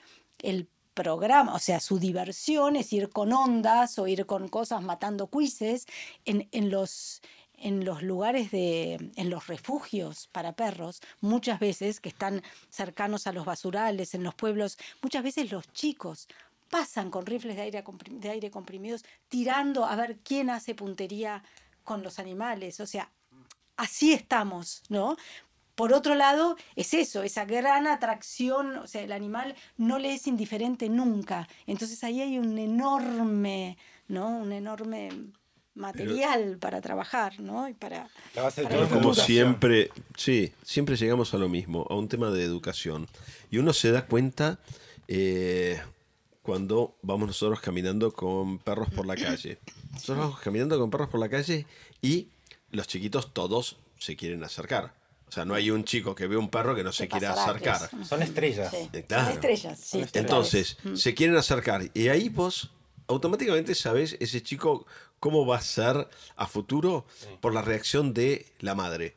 el 0.42 0.68
programa, 0.94 1.54
o 1.54 1.58
sea, 1.58 1.80
su 1.80 1.98
diversión 1.98 2.76
es 2.76 2.92
ir 2.92 3.10
con 3.10 3.32
ondas 3.32 3.98
o 3.98 4.06
ir 4.06 4.26
con 4.26 4.48
cosas 4.48 4.82
matando 4.82 5.28
cuises 5.28 5.86
en, 6.24 6.48
en 6.52 6.70
los 6.70 7.22
en 7.60 7.84
los 7.84 8.02
lugares 8.02 8.50
de, 8.50 9.12
en 9.16 9.30
los 9.30 9.46
refugios 9.46 10.28
para 10.28 10.54
perros, 10.54 11.02
muchas 11.20 11.60
veces 11.60 12.00
que 12.00 12.08
están 12.08 12.42
cercanos 12.70 13.26
a 13.26 13.32
los 13.32 13.44
basurales, 13.44 14.14
en 14.14 14.24
los 14.24 14.34
pueblos, 14.34 14.78
muchas 15.02 15.22
veces 15.22 15.52
los 15.52 15.70
chicos 15.72 16.26
pasan 16.70 17.10
con 17.10 17.26
rifles 17.26 17.56
de 17.56 17.62
aire, 17.62 17.84
de 18.10 18.30
aire 18.30 18.50
comprimidos 18.50 19.04
tirando 19.28 19.84
a 19.84 19.94
ver 19.94 20.18
quién 20.24 20.48
hace 20.48 20.74
puntería 20.74 21.42
con 21.84 22.02
los 22.02 22.18
animales. 22.18 22.80
O 22.80 22.86
sea, 22.86 23.10
así 23.76 24.12
estamos, 24.12 24.82
¿no? 24.88 25.16
Por 25.80 25.94
otro 25.94 26.14
lado, 26.14 26.58
es 26.76 26.92
eso, 26.92 27.22
esa 27.22 27.46
gran 27.46 27.86
atracción, 27.86 28.76
o 28.76 28.86
sea, 28.86 29.00
el 29.00 29.12
animal 29.12 29.54
no 29.78 29.98
le 29.98 30.12
es 30.12 30.26
indiferente 30.26 30.90
nunca. 30.90 31.48
Entonces 31.66 32.04
ahí 32.04 32.20
hay 32.20 32.38
un 32.38 32.58
enorme, 32.58 33.78
¿no? 34.06 34.28
Un 34.28 34.52
enorme 34.52 35.08
material 35.74 36.58
para 36.58 36.82
trabajar, 36.82 37.40
¿no? 37.40 37.66
Y 37.66 37.72
para, 37.72 38.10
como 38.92 39.14
siempre, 39.14 39.90
sí, 40.18 40.52
siempre 40.62 40.96
llegamos 40.96 41.32
a 41.32 41.38
lo 41.38 41.48
mismo, 41.48 41.86
a 41.88 41.94
un 41.94 42.08
tema 42.08 42.30
de 42.30 42.44
educación. 42.44 43.08
Y 43.50 43.56
uno 43.56 43.72
se 43.72 43.90
da 43.90 44.04
cuenta 44.04 44.58
eh, 45.08 45.80
cuando 46.42 46.94
vamos 47.00 47.26
nosotros 47.28 47.58
caminando 47.62 48.12
con 48.12 48.58
perros 48.58 48.90
por 48.90 49.06
la 49.06 49.16
calle. 49.16 49.56
Nosotros 49.92 50.18
vamos 50.18 50.40
caminando 50.40 50.78
con 50.78 50.90
perros 50.90 51.08
por 51.08 51.20
la 51.20 51.30
calle 51.30 51.64
y 52.02 52.28
los 52.70 52.86
chiquitos 52.86 53.32
todos 53.32 53.78
se 53.98 54.14
quieren 54.14 54.44
acercar. 54.44 54.99
O 55.30 55.32
sea, 55.32 55.44
no 55.44 55.54
hay 55.54 55.70
un 55.70 55.84
chico 55.84 56.12
que 56.12 56.26
ve 56.26 56.36
un 56.36 56.50
perro 56.50 56.74
que 56.74 56.82
no 56.82 56.90
se 56.90 57.06
quiera 57.06 57.32
acercar. 57.32 57.88
Son 58.04 58.20
estrellas. 58.20 58.74
Eh, 58.74 59.06
Son 59.08 59.28
estrellas, 59.28 59.78
sí. 59.80 60.04
Entonces, 60.14 60.76
mm. 60.82 60.96
se 60.96 61.14
quieren 61.14 61.36
acercar. 61.36 61.88
Y 61.94 62.08
ahí 62.08 62.28
vos 62.28 62.72
automáticamente 63.06 63.76
sabes 63.76 64.16
ese 64.18 64.42
chico 64.42 64.86
cómo 65.20 65.46
va 65.46 65.58
a 65.58 65.60
ser 65.60 66.08
a 66.34 66.46
futuro 66.48 67.06
por 67.40 67.54
la 67.54 67.62
reacción 67.62 68.12
de 68.12 68.46
la 68.58 68.74
madre. 68.74 69.14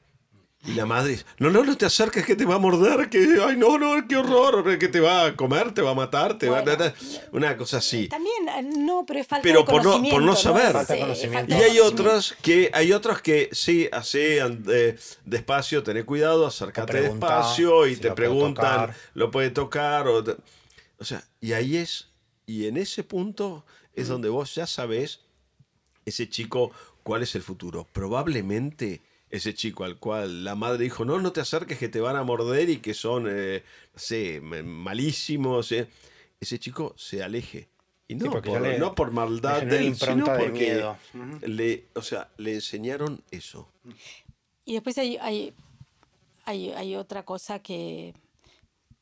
Y 0.66 0.76
la 0.76 0.86
madre 0.86 1.12
dice, 1.12 1.26
no, 1.40 1.50
no, 1.50 1.62
no 1.66 1.76
te 1.76 1.86
acerques 1.86 2.26
que 2.26 2.38
te 2.38 2.46
va 2.46 2.56
a 2.56 2.58
morder, 2.58 3.10
que, 3.10 3.38
ay, 3.46 3.58
no, 3.58 3.78
no, 3.78 4.08
qué 4.08 4.16
horror, 4.16 4.80
que 4.80 4.88
te 4.88 5.02
va 5.02 5.26
a 5.26 5.36
comer, 5.36 5.74
te 5.74 5.82
va 5.82 5.92
a 5.92 5.94
matar, 5.94 6.38
te 6.38 6.48
va 6.48 6.60
a... 6.60 6.94
Una 7.34 7.58
cosa 7.58 7.78
así. 7.78 8.08
También, 8.08 8.48
eh, 8.48 8.64
no, 8.78 9.06
pero 9.06 9.20
es 9.20 9.28
falta 9.28 9.44
pero 9.44 9.60
de 9.60 9.66
por 9.66 9.84
no, 9.84 10.02
por 10.10 10.22
no 10.22 10.38
saber. 10.38 10.72
Falta 10.72 10.98
conocimiento. 10.98 11.54
Y 11.54 11.58
hay 11.58 11.80
otras 11.80 12.34
que, 12.42 12.72
hay 12.74 12.94
otras 12.94 13.22
que 13.22 13.50
sí, 13.52 13.90
así, 13.92 14.20
eh, 14.20 14.98
despacio, 15.26 15.84
tené 15.84 16.06
cuidado, 16.06 16.46
acércate 16.48 17.02
despacio 17.02 17.86
y 17.86 17.98
te 17.98 18.12
preguntan, 18.12 18.94
¿lo 19.16 19.32
puede 19.32 19.50
tocar? 19.50 20.08
O, 20.08 20.24
o 20.98 21.04
sea, 21.04 21.26
y 21.42 21.52
ahí 21.52 21.76
es, 21.76 22.08
y 22.46 22.68
en 22.68 22.78
ese 22.78 23.04
punto 23.04 23.66
es 23.94 24.08
donde 24.08 24.30
vos 24.30 24.56
ya 24.56 24.66
sabés, 24.66 25.20
ese 26.06 26.30
chico, 26.30 26.72
cuál 27.04 27.22
es 27.22 27.36
el 27.36 27.42
futuro. 27.42 27.86
Probablemente 27.92 29.02
ese 29.34 29.56
chico 29.56 29.84
al 29.84 29.98
cual 29.98 30.44
la 30.44 30.54
madre 30.54 30.84
dijo, 30.84 31.06
no, 31.06 31.20
no 31.20 31.32
te 31.32 31.42
acerques 31.42 31.80
que 31.80 31.90
te 31.90 32.00
van 32.00 32.16
a 32.16 32.24
morder 32.24 32.70
y 32.70 32.78
que 32.78 32.94
son, 32.94 33.26
eh, 33.28 33.64
no 33.92 34.00
sé, 34.00 34.40
malísimos, 34.42 35.72
eh". 35.72 35.88
ese 36.40 36.60
chico 36.60 36.94
se 36.98 37.24
aleje. 37.24 37.68
Y 38.08 38.14
no, 38.14 38.30
por, 38.30 38.78
no 38.78 38.94
por 38.94 39.10
maldad 39.10 39.64
de 39.64 39.88
él, 39.88 39.96
sino 39.96 40.26
porque 40.26 40.86
le, 41.48 41.86
o 41.96 42.04
sea, 42.04 42.30
le 42.38 42.54
enseñaron 42.54 43.24
eso. 43.32 43.68
Y 44.66 44.74
después 44.74 45.00
hay, 45.00 45.18
hay, 45.18 45.56
hay, 46.46 46.96
otra 46.96 47.26
cosa 47.26 47.58
que, 47.58 48.14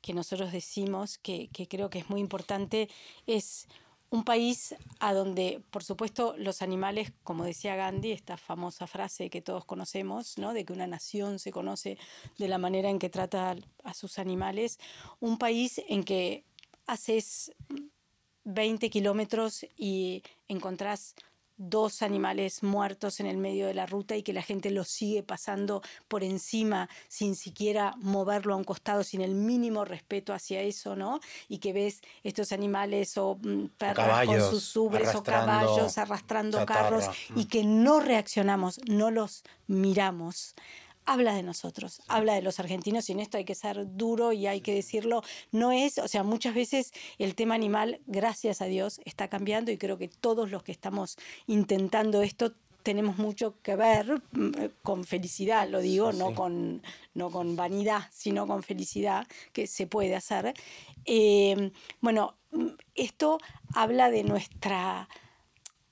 que 0.02 0.14
nosotros 0.14 0.54
decimos 0.54 1.18
que, 1.18 1.50
que 1.50 1.68
creo 1.68 1.90
que 1.90 2.00
es 2.00 2.10
muy 2.10 2.22
importante, 2.22 2.88
es 3.28 3.68
un 4.12 4.26
país 4.26 4.76
a 5.00 5.14
donde, 5.14 5.62
por 5.72 5.86
supuesto, 5.86 6.36
los 6.38 6.62
animales, 6.62 7.14
como 7.24 7.46
decía 7.46 7.78
Gandhi, 7.78 8.12
esta 8.12 8.36
famosa 8.36 8.86
frase 8.86 9.30
que 9.30 9.42
todos 9.42 9.64
conocemos, 9.64 10.38
¿no? 10.38 10.54
de 10.54 10.66
que 10.66 10.74
una 10.74 10.86
nación 10.86 11.40
se 11.40 11.52
conoce 11.52 11.98
de 12.38 12.50
la 12.50 12.58
manera 12.58 12.90
en 12.90 13.00
que 13.00 13.10
trata 13.10 13.56
a 13.86 13.94
sus 13.94 14.20
animales, 14.20 14.80
un 15.22 15.38
país 15.38 15.82
en 15.88 16.04
que 16.04 16.44
haces 16.88 17.54
20 18.44 18.90
kilómetros 18.90 19.66
y 19.78 20.24
encontrás 20.50 21.16
dos 21.70 22.02
animales 22.02 22.64
muertos 22.64 23.20
en 23.20 23.28
el 23.28 23.38
medio 23.38 23.68
de 23.68 23.74
la 23.74 23.86
ruta 23.86 24.16
y 24.16 24.24
que 24.24 24.34
la 24.34 24.42
gente 24.42 24.72
los 24.72 24.88
sigue 24.88 25.24
pasando 25.24 25.82
por 26.08 26.24
encima 26.24 26.90
sin 27.08 27.36
siquiera 27.36 27.94
moverlo 27.98 28.54
a 28.54 28.58
un 28.58 28.64
costado, 28.64 29.04
sin 29.04 29.22
el 29.22 29.36
mínimo 29.36 29.86
respeto 29.86 30.34
hacia 30.34 30.62
eso, 30.62 30.96
¿no? 30.96 31.20
Y 31.48 31.60
que 31.60 31.74
ves 31.74 32.02
estos 32.24 32.52
animales 32.52 33.18
o 33.18 33.38
mm, 33.42 33.66
perros 33.78 34.26
con 34.26 34.42
sus 34.50 34.76
ubres 34.76 35.14
o 35.16 35.24
caballos 35.24 35.98
arrastrando 35.98 36.66
carros 36.66 37.06
y 37.36 37.46
que 37.46 37.64
no 37.64 38.00
reaccionamos, 38.00 38.80
no 38.88 39.12
los 39.12 39.44
miramos 39.68 40.56
habla 41.12 41.34
de 41.34 41.44
nosotros, 41.44 42.02
habla 42.08 42.36
de 42.36 42.42
los 42.42 42.60
argentinos 42.60 43.10
y 43.10 43.12
en 43.12 43.20
esto 43.20 43.38
hay 43.38 43.44
que 43.44 43.56
ser 43.56 43.86
duro 43.98 44.32
y 44.32 44.48
hay 44.48 44.62
que 44.62 44.74
decirlo. 44.74 45.24
No 45.52 45.72
es, 45.72 45.98
o 45.98 46.08
sea, 46.08 46.24
muchas 46.24 46.56
veces 46.56 46.94
el 47.18 47.36
tema 47.36 47.56
animal, 47.56 48.00
gracias 48.08 48.62
a 48.62 48.66
Dios, 48.66 49.02
está 49.04 49.28
cambiando 49.28 49.72
y 49.72 49.78
creo 49.78 49.98
que 49.98 50.08
todos 50.08 50.50
los 50.52 50.64
que 50.64 50.72
estamos 50.72 51.18
intentando 51.48 52.22
esto 52.22 52.54
tenemos 52.84 53.18
mucho 53.18 53.56
que 53.62 53.76
ver 53.76 54.22
mm, 54.32 54.52
con 54.82 55.04
felicidad, 55.04 55.68
lo 55.68 55.82
digo, 55.82 56.14
no, 56.14 56.34
Con, 56.34 56.82
no 57.14 57.30
con 57.30 57.56
vanidad, 57.56 58.04
sino 58.12 58.48
con 58.48 58.64
felicidad 58.64 59.28
que 59.54 59.68
se 59.68 59.88
puede 59.88 60.16
hacer. 60.16 60.54
Eh, 61.06 61.72
bueno, 62.00 62.36
mm, 62.52 62.68
esto 62.96 63.38
habla 63.74 64.10
de 64.10 64.24
nuestra 64.24 65.10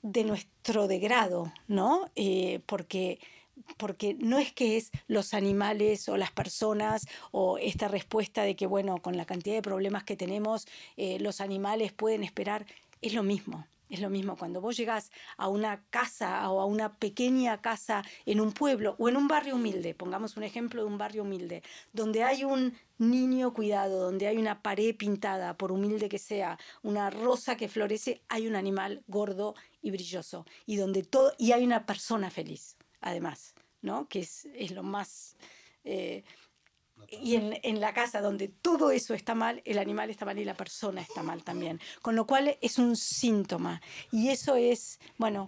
de 0.01 0.23
nuestro 0.23 0.87
degrado, 0.87 1.51
¿no? 1.67 2.09
Eh, 2.15 2.61
porque 2.65 3.19
porque 3.77 4.15
no 4.19 4.39
es 4.39 4.51
que 4.51 4.77
es 4.77 4.91
los 5.07 5.33
animales 5.33 6.09
o 6.09 6.17
las 6.17 6.31
personas 6.31 7.07
o 7.31 7.57
esta 7.57 7.87
respuesta 7.87 8.43
de 8.43 8.55
que, 8.55 8.67
bueno, 8.67 9.01
con 9.01 9.17
la 9.17 9.25
cantidad 9.25 9.55
de 9.55 9.61
problemas 9.61 10.03
que 10.03 10.15
tenemos, 10.15 10.67
eh, 10.97 11.19
los 11.19 11.41
animales 11.41 11.93
pueden 11.93 12.23
esperar, 12.23 12.65
es 13.01 13.13
lo 13.13 13.23
mismo. 13.23 13.65
Es 13.89 14.01
lo 14.01 14.11
mismo 14.11 14.37
cuando 14.37 14.61
vos 14.61 14.77
llegás 14.77 15.11
a 15.35 15.47
una 15.47 15.83
casa 15.89 16.47
o 16.51 16.61
a 16.61 16.65
una 16.65 16.93
pequeña 16.97 17.59
casa 17.59 18.03
en 18.27 18.39
un 18.39 18.51
pueblo 18.51 18.95
o 18.99 19.09
en 19.09 19.17
un 19.17 19.27
barrio 19.27 19.55
humilde, 19.55 19.95
pongamos 19.95 20.37
un 20.37 20.43
ejemplo 20.43 20.83
de 20.83 20.87
un 20.87 20.99
barrio 20.99 21.23
humilde, 21.23 21.63
donde 21.91 22.23
hay 22.23 22.43
un 22.43 22.77
niño 22.99 23.51
cuidado, 23.51 23.99
donde 23.99 24.27
hay 24.27 24.37
una 24.37 24.61
pared 24.61 24.95
pintada, 24.95 25.57
por 25.57 25.71
humilde 25.71 26.07
que 26.07 26.19
sea, 26.19 26.59
una 26.83 27.09
rosa 27.09 27.57
que 27.57 27.67
florece, 27.67 28.21
hay 28.29 28.47
un 28.47 28.55
animal 28.55 29.03
gordo 29.07 29.55
y 29.81 29.89
brilloso 29.89 30.45
y 30.67 30.75
donde 30.75 31.01
todo 31.01 31.33
y 31.39 31.53
hay 31.53 31.63
una 31.63 31.87
persona 31.87 32.29
feliz 32.29 32.77
además, 33.01 33.53
¿no? 33.81 34.07
que 34.07 34.19
es, 34.19 34.47
lo 34.71 34.83
más... 34.83 35.35
Eh, 35.83 36.23
y 37.07 37.35
en, 37.35 37.79
la 37.79 37.93
casa 37.93 38.19
donde 38.19 38.49
todo 38.49 38.91
eso 38.91 39.13
está 39.13 39.33
mal, 39.33 39.61
el 39.63 39.79
animal 39.79 40.09
está 40.09 40.25
mal 40.25 40.37
y 40.37 40.43
la 40.43 40.53
persona 40.53 41.01
está 41.01 41.23
mal 41.23 41.43
también. 41.43 41.79
Con 42.01 42.15
lo 42.15 42.27
cual 42.27 42.57
es 42.61 42.77
un 42.77 42.97
síntoma. 42.97 43.81
Y 44.11 44.29
eso 44.29 44.57
es, 44.57 44.99
bueno, 45.17 45.47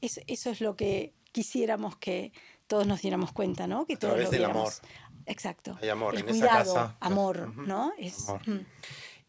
eso 0.00 0.50
es 0.50 0.60
lo 0.60 0.74
que 0.74 1.14
quisiéramos 1.30 1.96
que 1.96 2.32
todos 2.66 2.86
nos 2.86 3.00
diéramos 3.00 3.32
cuenta, 3.32 3.66
¿no? 3.66 3.86
Que 3.86 3.96
todos 3.96 4.14
través 4.14 4.26
lo 4.26 4.30
del 4.32 4.44
amor. 4.44 4.72
Exacto. 5.26 5.78
Hay 5.80 5.88
amor 5.88 6.14
El 6.14 6.22
en 6.22 6.28
esa 6.30 6.38
cuidado, 6.38 6.74
casa. 6.74 6.96
amor. 7.00 7.56
¿no? 7.56 7.92
Es, 7.98 8.28
Amor. 8.28 8.48
mm. 8.48 8.66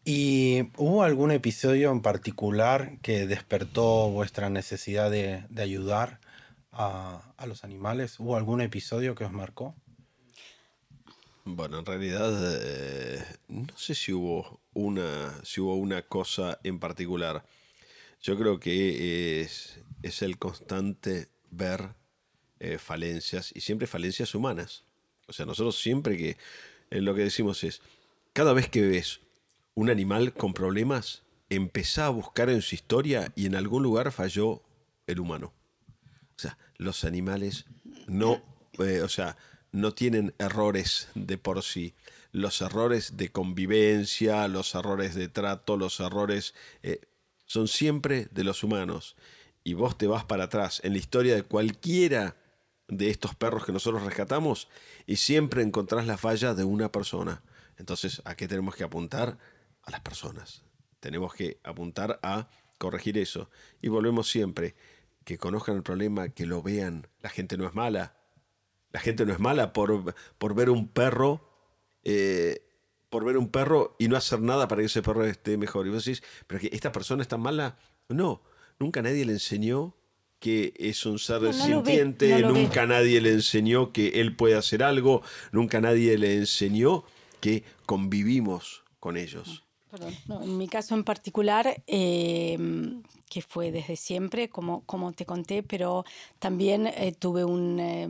¿Y 0.04 0.70
hubo 0.78 1.02
algún 1.02 1.30
episodio 1.30 1.90
en 1.90 2.00
particular 2.00 2.98
que 3.02 3.26
despertó 3.26 4.08
vuestra 4.08 4.48
necesidad 4.48 5.10
de, 5.10 5.44
de 5.50 5.62
ayudar 5.62 6.19
a, 6.72 7.34
a 7.36 7.46
los 7.46 7.64
animales? 7.64 8.18
¿Hubo 8.20 8.36
algún 8.36 8.60
episodio 8.60 9.14
que 9.14 9.24
os 9.24 9.32
marcó? 9.32 9.74
Bueno, 11.44 11.78
en 11.78 11.86
realidad 11.86 12.32
eh, 12.62 13.24
no 13.48 13.76
sé 13.76 13.94
si 13.94 14.12
hubo 14.12 14.60
una, 14.74 15.34
si 15.42 15.60
hubo 15.60 15.74
una 15.74 16.02
cosa 16.02 16.60
en 16.62 16.78
particular. 16.78 17.44
Yo 18.20 18.38
creo 18.38 18.60
que 18.60 19.40
es, 19.40 19.80
es 20.02 20.22
el 20.22 20.38
constante 20.38 21.28
ver 21.50 21.94
eh, 22.58 22.78
falencias 22.78 23.52
y 23.54 23.62
siempre 23.62 23.86
falencias 23.86 24.34
humanas. 24.34 24.84
O 25.26 25.32
sea, 25.32 25.46
nosotros 25.46 25.80
siempre 25.80 26.18
que 26.18 26.36
eh, 26.90 27.00
lo 27.00 27.14
que 27.14 27.22
decimos 27.22 27.64
es, 27.64 27.80
cada 28.32 28.52
vez 28.52 28.68
que 28.68 28.82
ves 28.82 29.20
un 29.74 29.88
animal 29.88 30.34
con 30.34 30.52
problemas, 30.52 31.22
empezá 31.48 32.06
a 32.06 32.10
buscar 32.10 32.50
en 32.50 32.60
su 32.60 32.74
historia 32.74 33.32
y 33.34 33.46
en 33.46 33.56
algún 33.56 33.82
lugar 33.82 34.12
falló 34.12 34.62
el 35.06 35.20
humano. 35.20 35.54
O 36.40 36.42
sea, 36.42 36.58
los 36.78 37.04
animales 37.04 37.66
no, 38.06 38.42
eh, 38.78 39.02
o 39.02 39.10
sea, 39.10 39.36
no 39.72 39.92
tienen 39.92 40.34
errores 40.38 41.08
de 41.14 41.36
por 41.36 41.62
sí. 41.62 41.94
Los 42.32 42.62
errores 42.62 43.18
de 43.18 43.30
convivencia, 43.30 44.48
los 44.48 44.74
errores 44.74 45.14
de 45.14 45.28
trato, 45.28 45.76
los 45.76 46.00
errores 46.00 46.54
eh, 46.82 47.02
son 47.44 47.68
siempre 47.68 48.28
de 48.30 48.44
los 48.44 48.64
humanos. 48.64 49.16
Y 49.64 49.74
vos 49.74 49.98
te 49.98 50.06
vas 50.06 50.24
para 50.24 50.44
atrás 50.44 50.80
en 50.82 50.94
la 50.94 50.98
historia 50.98 51.34
de 51.34 51.42
cualquiera 51.42 52.36
de 52.88 53.10
estos 53.10 53.34
perros 53.34 53.66
que 53.66 53.72
nosotros 53.72 54.02
rescatamos 54.02 54.68
y 55.06 55.16
siempre 55.16 55.62
encontrás 55.62 56.06
la 56.06 56.16
falla 56.16 56.54
de 56.54 56.64
una 56.64 56.90
persona. 56.90 57.42
Entonces, 57.76 58.22
¿a 58.24 58.34
qué 58.34 58.48
tenemos 58.48 58.76
que 58.76 58.84
apuntar? 58.84 59.36
A 59.82 59.90
las 59.90 60.00
personas. 60.00 60.62
Tenemos 61.00 61.34
que 61.34 61.60
apuntar 61.64 62.18
a 62.22 62.48
corregir 62.78 63.18
eso. 63.18 63.50
Y 63.82 63.88
volvemos 63.88 64.30
siempre, 64.30 64.74
que 65.30 65.38
conozcan 65.38 65.76
el 65.76 65.84
problema, 65.84 66.30
que 66.30 66.44
lo 66.44 66.60
vean. 66.60 67.06
La 67.22 67.30
gente 67.30 67.56
no 67.56 67.64
es 67.64 67.72
mala. 67.72 68.16
La 68.92 68.98
gente 68.98 69.24
no 69.24 69.32
es 69.32 69.38
mala 69.38 69.72
por, 69.72 70.12
por 70.38 70.54
ver 70.56 70.70
un 70.70 70.88
perro, 70.88 71.48
eh, 72.02 72.66
por 73.10 73.24
ver 73.24 73.36
un 73.36 73.48
perro 73.48 73.94
y 73.96 74.08
no 74.08 74.16
hacer 74.16 74.40
nada 74.40 74.66
para 74.66 74.80
que 74.80 74.86
ese 74.86 75.02
perro 75.02 75.24
esté 75.24 75.56
mejor. 75.56 75.86
Y 75.86 75.90
vos 75.90 76.04
decís, 76.04 76.24
pero 76.48 76.60
que 76.60 76.68
esta 76.72 76.90
persona 76.90 77.22
está 77.22 77.36
mala. 77.36 77.78
No, 78.08 78.42
nunca 78.80 79.02
nadie 79.02 79.24
le 79.24 79.34
enseñó 79.34 79.94
que 80.40 80.74
es 80.76 81.06
un 81.06 81.20
ser 81.20 81.42
No, 81.42 81.52
no 81.52 81.68
lo 81.68 81.82
ve, 81.84 81.92
sintiente, 81.92 82.30
no 82.30 82.48
lo 82.48 82.52
ve. 82.54 82.62
nunca 82.62 82.86
nadie 82.86 83.20
le 83.20 83.30
enseñó 83.30 83.92
que 83.92 84.20
él 84.20 84.34
puede 84.34 84.56
hacer 84.56 84.82
algo, 84.82 85.22
nunca 85.52 85.80
nadie 85.80 86.18
le 86.18 86.34
enseñó 86.38 87.04
que 87.38 87.62
convivimos 87.86 88.82
con 88.98 89.16
ellos. 89.16 89.62
Perdón, 89.92 90.16
no, 90.26 90.42
en 90.42 90.58
mi 90.58 90.66
caso 90.66 90.94
en 90.96 91.04
particular, 91.04 91.82
eh, 91.86 92.58
que 93.30 93.40
fue 93.40 93.70
desde 93.70 93.96
siempre, 93.96 94.50
como, 94.50 94.82
como 94.84 95.12
te 95.12 95.24
conté, 95.24 95.62
pero 95.62 96.04
también 96.40 96.88
eh, 96.88 97.12
tuve 97.18 97.44
un, 97.44 97.78
eh, 97.78 98.08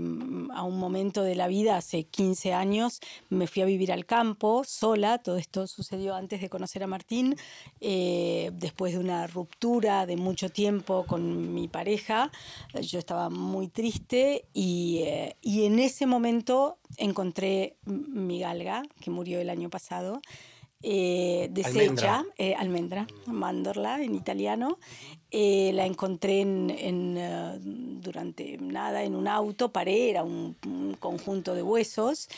a 0.54 0.62
un 0.64 0.78
momento 0.78 1.22
de 1.22 1.34
la 1.36 1.46
vida, 1.46 1.76
hace 1.76 2.04
15 2.04 2.54
años, 2.54 3.00
me 3.28 3.46
fui 3.46 3.62
a 3.62 3.66
vivir 3.66 3.92
al 3.92 4.06
campo 4.06 4.64
sola, 4.64 5.18
todo 5.18 5.36
esto 5.36 5.66
sucedió 5.66 6.14
antes 6.14 6.40
de 6.40 6.48
conocer 6.48 6.82
a 6.82 6.86
Martín, 6.86 7.36
eh, 7.80 8.50
después 8.54 8.94
de 8.94 8.98
una 8.98 9.26
ruptura 9.26 10.06
de 10.06 10.16
mucho 10.16 10.48
tiempo 10.48 11.04
con 11.06 11.52
mi 11.54 11.68
pareja, 11.68 12.32
yo 12.80 12.98
estaba 12.98 13.28
muy 13.28 13.68
triste 13.68 14.46
y, 14.54 15.02
eh, 15.04 15.36
y 15.42 15.66
en 15.66 15.78
ese 15.78 16.06
momento 16.06 16.78
encontré 16.96 17.76
mi 17.84 18.40
galga, 18.40 18.82
que 19.00 19.10
murió 19.10 19.38
el 19.38 19.50
año 19.50 19.68
pasado 19.68 20.22
eh, 20.82 21.48
deshecha, 21.50 21.80
Almendra. 21.80 22.24
eh, 22.38 22.54
almendra, 22.54 23.06
mandorla 23.26 24.02
en 24.02 24.14
italiano. 24.14 24.78
Eh, 25.32 25.70
la 25.74 25.86
encontré 25.86 26.40
en, 26.40 26.70
en, 26.70 27.16
eh, 27.16 27.58
durante 27.60 28.58
nada 28.58 29.04
en 29.04 29.14
un 29.14 29.28
auto, 29.28 29.70
paré, 29.70 30.10
era 30.10 30.24
un, 30.24 30.56
un 30.66 30.94
conjunto 30.98 31.54
de 31.54 31.62
huesos, 31.62 32.28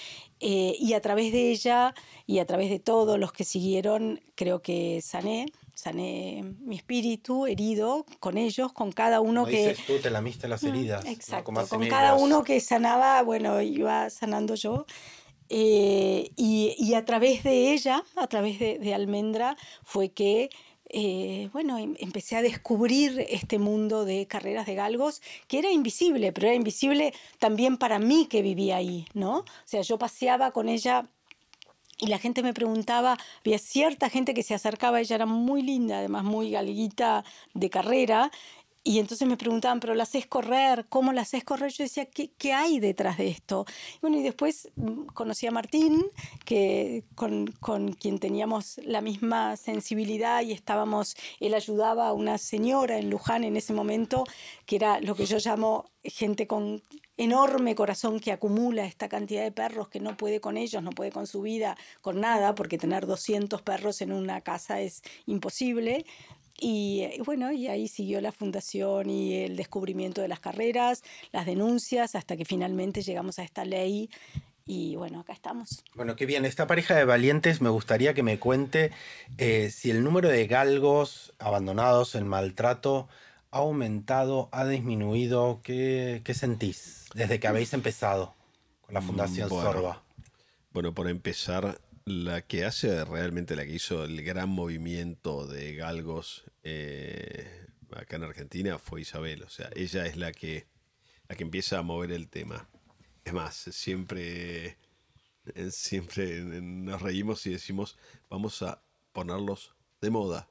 eh, 0.41 0.77
y 0.79 0.93
a 0.93 1.01
través 1.01 1.33
de 1.33 1.51
ella 1.53 1.95
y 2.27 2.41
a 2.41 2.45
través 2.45 2.69
de 2.69 2.81
todos 2.81 3.19
los 3.19 3.33
que 3.33 3.45
siguieron, 3.45 4.21
creo 4.35 4.61
que 4.61 5.01
sané, 5.01 5.47
sané 5.75 6.45
mi 6.61 6.77
espíritu 6.77 7.47
herido 7.47 8.05
con 8.21 8.37
ellos, 8.37 8.73
con 8.75 8.93
cada 8.93 9.21
uno 9.21 9.43
Como 9.43 9.53
que... 9.53 9.69
dices 9.69 9.87
tú, 9.87 9.99
te 9.99 10.11
lamiste 10.11 10.47
las 10.47 10.63
heridas. 10.63 11.03
¿no? 11.05 11.11
Exacto, 11.11 11.51
hacen 11.59 11.79
con 11.79 11.89
cada 11.89 12.15
uno 12.17 12.45
que 12.45 12.61
sanaba, 12.61 13.23
bueno, 13.23 13.63
iba 13.63 14.11
sanando 14.11 14.55
yo. 14.55 14.85
Eh, 15.55 16.31
y, 16.35 16.95
a 16.95 17.05
través 17.05 17.43
de 17.43 17.75
ella, 17.75 18.03
a 18.17 18.27
través 18.27 18.59
de, 18.59 18.79
de 18.79 18.95
Almendra, 18.95 19.55
fue 19.85 20.09
que, 20.09 20.49
eh, 20.89 21.51
bueno, 21.53 21.77
em- 21.77 21.95
empecé 21.99 22.37
a 22.37 22.43
descubrir 22.43 23.27
este 23.29 23.59
mundo 23.59 24.07
de 24.07 24.27
carreras 24.27 24.65
de 24.65 24.75
galgos, 24.75 25.21
que 25.49 25.59
era 25.59 25.71
invisible, 25.71 26.33
pero 26.33 26.47
era 26.47 26.57
invisible 26.57 27.13
también 27.39 27.77
para 27.77 27.99
mí 27.99 28.29
que 28.31 28.41
vivía 28.41 28.77
ahí, 28.77 29.05
¿no? 29.13 29.41
O 29.41 29.45
sea, 29.67 29.83
yo 29.83 29.99
paseaba 29.99 30.53
con 30.53 30.71
ella 30.71 31.07
y 31.99 32.07
la 32.07 32.19
gente 32.19 32.43
me 32.43 32.55
preguntaba, 32.55 33.19
había 33.45 33.59
cierta 33.59 34.09
gente 34.09 34.33
que 34.33 34.43
se 34.43 34.55
acercaba, 34.55 35.01
ella 35.01 35.17
era 35.17 35.27
muy 35.27 35.61
linda, 35.61 35.99
además 35.99 36.25
muy 36.25 36.51
galguita 36.51 37.25
de 37.53 37.69
carrera, 37.69 38.31
y 38.85 38.99
entonces 38.99 39.29
me 39.29 39.37
preguntaban, 39.37 39.79
pero 39.79 39.95
la 39.95 40.03
haces 40.03 40.27
correr, 40.27 40.87
¿cómo 40.89 41.13
la 41.13 41.23
haces 41.23 41.45
correr? 41.45 41.71
Yo 41.71 41.85
decía, 41.85 42.07
¿qué, 42.07 42.33
qué 42.37 42.53
hay 42.53 42.81
detrás 42.81 43.17
de 43.17 43.29
esto? 43.29 43.65
Bueno, 44.01 44.19
y 44.19 44.23
después 44.23 44.69
mm, 44.75 45.05
conocí 45.15 45.47
a 45.47 45.53
Martín, 45.53 46.05
que 46.45 47.05
con, 47.15 47.47
con 47.61 47.93
quien 47.93 48.19
teníamos 48.19 48.81
la 48.85 49.01
misma 49.01 49.57
sensibilidad 49.57 50.43
y 50.43 50.53
estábamos, 50.53 51.17
él 51.39 51.55
ayudaba 51.55 52.09
a 52.09 52.13
una 52.13 52.39
señora 52.39 52.99
en 52.99 53.09
Luján 53.09 53.45
en 53.45 53.57
ese 53.57 53.73
momento, 53.73 54.25
que 54.67 54.77
era 54.77 55.01
lo 55.01 55.15
que 55.15 55.27
yo 55.27 55.39
llamo 55.39 55.85
gente 56.03 56.49
con 56.49 56.83
enorme 57.17 57.75
corazón 57.75 58.19
que 58.19 58.33
acumula 58.33 58.85
esta 58.85 59.09
cantidad 59.09 59.43
de 59.43 59.53
perros 59.53 59.89
que 59.89 60.01
no 60.01 60.17
puede 60.17 60.41
con 60.41 60.57
ellos, 60.57 60.83
no 60.83 60.91
puede 60.91 61.13
con 61.13 61.27
su 61.27 61.43
vida, 61.43 61.77
con 62.01 62.21
nada, 62.21 62.55
porque 62.55 62.79
tener 62.79 63.07
200 63.07 63.63
perros 63.63 64.01
en 64.01 64.13
una 64.13 64.41
casa 64.41 64.81
es 64.81 65.03
imposible. 65.27 66.05
Y 66.61 67.09
bueno, 67.25 67.51
y 67.53 67.67
ahí 67.69 67.89
siguió 67.89 68.21
la 68.21 68.33
fundación 68.33 69.11
y 69.11 69.35
el 69.43 69.57
descubrimiento 69.57 70.21
de 70.21 70.29
las 70.29 70.41
carreras, 70.41 71.03
las 71.33 71.47
denuncias, 71.47 72.15
hasta 72.15 72.37
que 72.37 72.45
finalmente 72.45 73.03
llegamos 73.03 73.39
a 73.39 73.43
esta 73.43 73.65
ley. 73.65 74.11
Y 74.65 74.95
bueno, 74.95 75.21
acá 75.21 75.33
estamos. 75.33 75.83
Bueno, 75.95 76.15
qué 76.15 76.25
bien. 76.25 76.45
Esta 76.45 76.67
pareja 76.69 76.95
de 76.95 77.05
valientes 77.05 77.61
me 77.61 77.69
gustaría 77.69 78.15
que 78.15 78.23
me 78.23 78.39
cuente 78.39 78.93
eh, 79.39 79.71
si 79.71 79.91
el 79.91 80.05
número 80.05 80.29
de 80.29 80.47
galgos 80.47 81.33
abandonados, 81.41 82.15
el 82.15 82.25
maltrato, 82.25 83.09
ha 83.51 83.59
aumentado, 83.59 84.49
ha 84.53 84.65
disminuido. 84.65 85.61
¿Qué, 85.65 86.23
qué 86.25 86.33
sentís 86.35 87.07
desde 87.15 87.41
que 87.41 87.49
habéis 87.49 87.73
empezado 87.75 88.35
con 88.83 88.95
la 88.95 89.03
Fundación 89.03 89.49
Mm, 89.49 89.51
bueno. 89.51 89.73
Sorba? 89.73 90.03
Bueno, 90.73 90.95
por 90.95 91.09
empezar, 91.09 91.81
la 92.05 92.43
que 92.43 92.65
hace 92.65 93.05
realmente 93.05 93.57
la 93.57 93.65
que 93.65 93.75
hizo 93.75 94.05
el 94.05 94.23
gran 94.23 94.49
movimiento 94.49 95.47
de 95.47 95.75
galgos 95.75 96.45
eh, 96.63 97.67
acá 97.97 98.17
en 98.17 98.25
Argentina 98.25 98.79
fue 98.79 99.03
Isabel. 99.03 99.43
O 99.43 99.49
sea, 99.49 99.71
ella 99.75 100.07
es 100.07 100.17
la 100.17 100.33
que, 100.33 100.67
la 101.29 101.37
que 101.37 101.45
empieza 101.45 101.79
a 101.79 101.83
mover 101.83 102.13
el 102.13 102.29
tema. 102.29 102.69
Es 103.25 103.33
más, 103.33 103.55
siempre, 103.55 104.79
eh, 105.55 105.71
siempre 105.71 106.43
nos 106.43 107.03
reímos 107.03 107.47
y 107.47 107.51
decimos, 107.51 107.97
vamos 108.29 108.63
a 108.63 108.83
ponerlos 109.13 109.75
de 110.01 110.11
moda. 110.11 110.49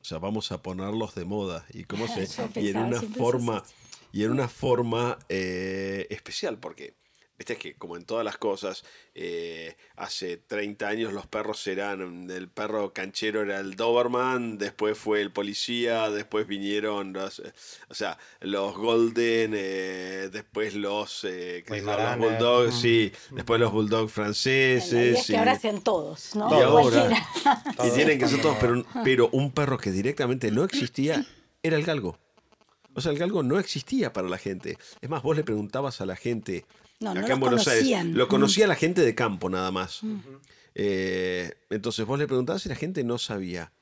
O 0.00 0.04
sea, 0.04 0.18
vamos 0.18 0.52
a 0.52 0.62
ponerlos 0.62 1.14
de 1.14 1.24
moda. 1.24 1.66
Y 1.72 1.84
cómo 1.84 2.06
se. 2.26 2.28
Y 2.60 2.68
en 2.68 2.78
una 2.78 3.00
forma. 3.00 3.64
Y 4.10 4.24
en 4.24 4.30
una 4.30 4.48
forma 4.48 5.18
eh, 5.28 6.06
especial, 6.10 6.58
porque. 6.58 6.94
Viste 7.38 7.56
que 7.56 7.74
como 7.74 7.96
en 7.96 8.04
todas 8.04 8.24
las 8.24 8.36
cosas, 8.36 8.82
eh, 9.14 9.76
hace 9.94 10.38
30 10.38 10.88
años 10.88 11.12
los 11.12 11.26
perros 11.28 11.64
eran, 11.68 12.28
el 12.28 12.48
perro 12.48 12.92
canchero 12.92 13.42
era 13.42 13.60
el 13.60 13.76
Doberman, 13.76 14.58
después 14.58 14.98
fue 14.98 15.20
el 15.20 15.30
policía, 15.30 16.10
después 16.10 16.48
vinieron 16.48 17.12
los, 17.12 17.38
eh, 17.38 17.52
o 17.88 17.94
sea, 17.94 18.18
los 18.40 18.76
Golden, 18.76 19.52
eh, 19.54 20.30
después 20.32 20.74
los, 20.74 21.22
eh, 21.22 21.64
los. 21.68 22.18
Bulldogs, 22.18 22.74
Mm. 22.74 22.80
sí, 22.80 23.12
después 23.30 23.60
los 23.60 23.70
Bulldogs 23.72 24.12
franceses. 24.12 24.92
es 25.20 25.26
que 25.28 25.32
y- 25.34 25.36
ahora 25.36 25.56
sean 25.56 25.80
todos, 25.82 26.34
¿no? 26.34 26.50
y 26.58 26.62
ahora, 26.62 27.08
y 27.84 27.90
tienen 27.92 28.18
que 28.18 28.26
ser 28.26 28.40
todos, 28.42 28.56
pero, 28.60 28.84
pero 29.04 29.28
un 29.30 29.52
perro 29.52 29.78
que 29.78 29.92
directamente 29.92 30.50
no 30.50 30.64
existía 30.64 31.24
era 31.62 31.76
el 31.76 31.84
galgo. 31.84 32.18
O 32.94 33.00
sea, 33.00 33.12
el 33.12 33.18
galgo 33.18 33.44
no 33.44 33.60
existía 33.60 34.12
para 34.12 34.28
la 34.28 34.38
gente. 34.38 34.76
Es 35.00 35.08
más, 35.08 35.22
vos 35.22 35.36
le 35.36 35.44
preguntabas 35.44 36.00
a 36.00 36.06
la 36.06 36.16
gente 36.16 36.64
No, 37.00 37.14
no 37.14 37.20
acá 37.20 37.34
en 37.34 37.40
Buenos 37.40 37.64
conocían. 37.64 38.00
Aires, 38.06 38.16
lo 38.16 38.26
Mm. 38.26 38.28
conocía 38.28 38.66
la 38.66 38.74
gente 38.74 39.02
de 39.02 39.14
campo 39.14 39.48
nada 39.48 39.70
más. 39.70 40.00
Eh, 40.74 41.52
entonces 41.70 42.04
vos 42.06 42.18
le 42.18 42.26
preguntabas 42.26 42.64
y 42.66 42.68
la 42.68 42.74
gente 42.74 43.04
no 43.04 43.18
sabía. 43.18 43.72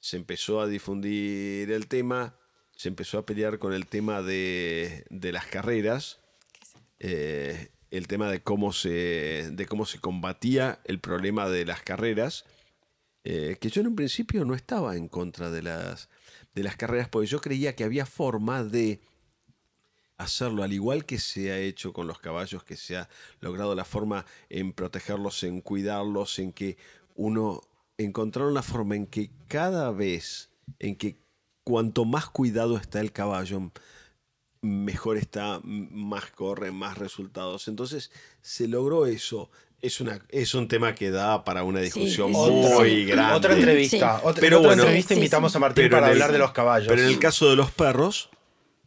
Se 0.00 0.16
empezó 0.16 0.60
a 0.60 0.66
difundir 0.66 1.70
el 1.70 1.86
tema, 1.88 2.36
se 2.76 2.88
empezó 2.88 3.18
a 3.18 3.26
pelear 3.26 3.58
con 3.58 3.72
el 3.72 3.86
tema 3.86 4.22
de, 4.22 5.04
de 5.10 5.32
las 5.32 5.46
carreras. 5.46 6.20
eh, 7.00 7.70
el 7.90 8.08
tema 8.08 8.28
de 8.30 8.42
cómo, 8.42 8.72
se, 8.72 9.50
de 9.52 9.66
cómo 9.66 9.86
se 9.86 10.00
combatía 10.00 10.80
el 10.84 10.98
problema 10.98 11.48
de 11.48 11.64
las 11.64 11.80
carreras, 11.82 12.44
eh, 13.22 13.56
que 13.60 13.68
yo 13.70 13.82
en 13.82 13.86
un 13.88 13.94
principio 13.94 14.44
no 14.44 14.54
estaba 14.56 14.96
en 14.96 15.06
contra 15.06 15.50
de 15.52 15.62
las, 15.62 16.08
de 16.56 16.62
las 16.64 16.74
carreras, 16.76 17.08
porque 17.08 17.28
yo 17.28 17.40
creía 17.40 17.76
que 17.76 17.84
había 17.84 18.04
forma 18.04 18.64
de 18.64 19.00
hacerlo, 20.18 20.62
al 20.62 20.72
igual 20.72 21.04
que 21.04 21.18
se 21.18 21.52
ha 21.52 21.58
hecho 21.58 21.92
con 21.92 22.06
los 22.06 22.18
caballos, 22.18 22.64
que 22.64 22.76
se 22.76 22.96
ha 22.96 23.08
logrado 23.40 23.74
la 23.74 23.84
forma 23.84 24.24
en 24.48 24.72
protegerlos, 24.72 25.42
en 25.42 25.60
cuidarlos, 25.60 26.38
en 26.38 26.52
que 26.52 26.76
uno 27.14 27.60
encontraron 27.98 28.54
la 28.54 28.62
forma 28.62 28.96
en 28.96 29.06
que 29.06 29.30
cada 29.48 29.90
vez, 29.90 30.50
en 30.78 30.96
que 30.96 31.16
cuanto 31.64 32.04
más 32.04 32.26
cuidado 32.26 32.76
está 32.76 33.00
el 33.00 33.12
caballo, 33.12 33.70
mejor 34.60 35.16
está, 35.16 35.60
más 35.62 36.26
corre, 36.30 36.72
más 36.72 36.98
resultados. 36.98 37.68
Entonces 37.68 38.10
se 38.40 38.68
logró 38.68 39.06
eso. 39.06 39.50
Es, 39.80 40.00
una, 40.00 40.24
es 40.30 40.54
un 40.54 40.66
tema 40.66 40.94
que 40.94 41.10
da 41.10 41.44
para 41.44 41.62
una 41.62 41.80
discusión 41.80 42.32
muy 42.32 43.04
grande. 43.04 43.34
Otra 43.34 43.54
entrevista. 43.54 44.20
Otra, 44.22 44.40
pero 44.40 44.60
otra 44.60 44.72
entrevista 44.72 45.12
invitamos 45.12 45.54
a 45.54 45.58
Martín 45.58 45.90
para 45.90 46.06
hablar 46.06 46.32
de 46.32 46.38
los 46.38 46.52
caballos. 46.52 46.88
Pero 46.88 47.02
en 47.02 47.08
el 47.08 47.18
caso 47.18 47.50
de 47.50 47.56
los 47.56 47.70
perros, 47.70 48.30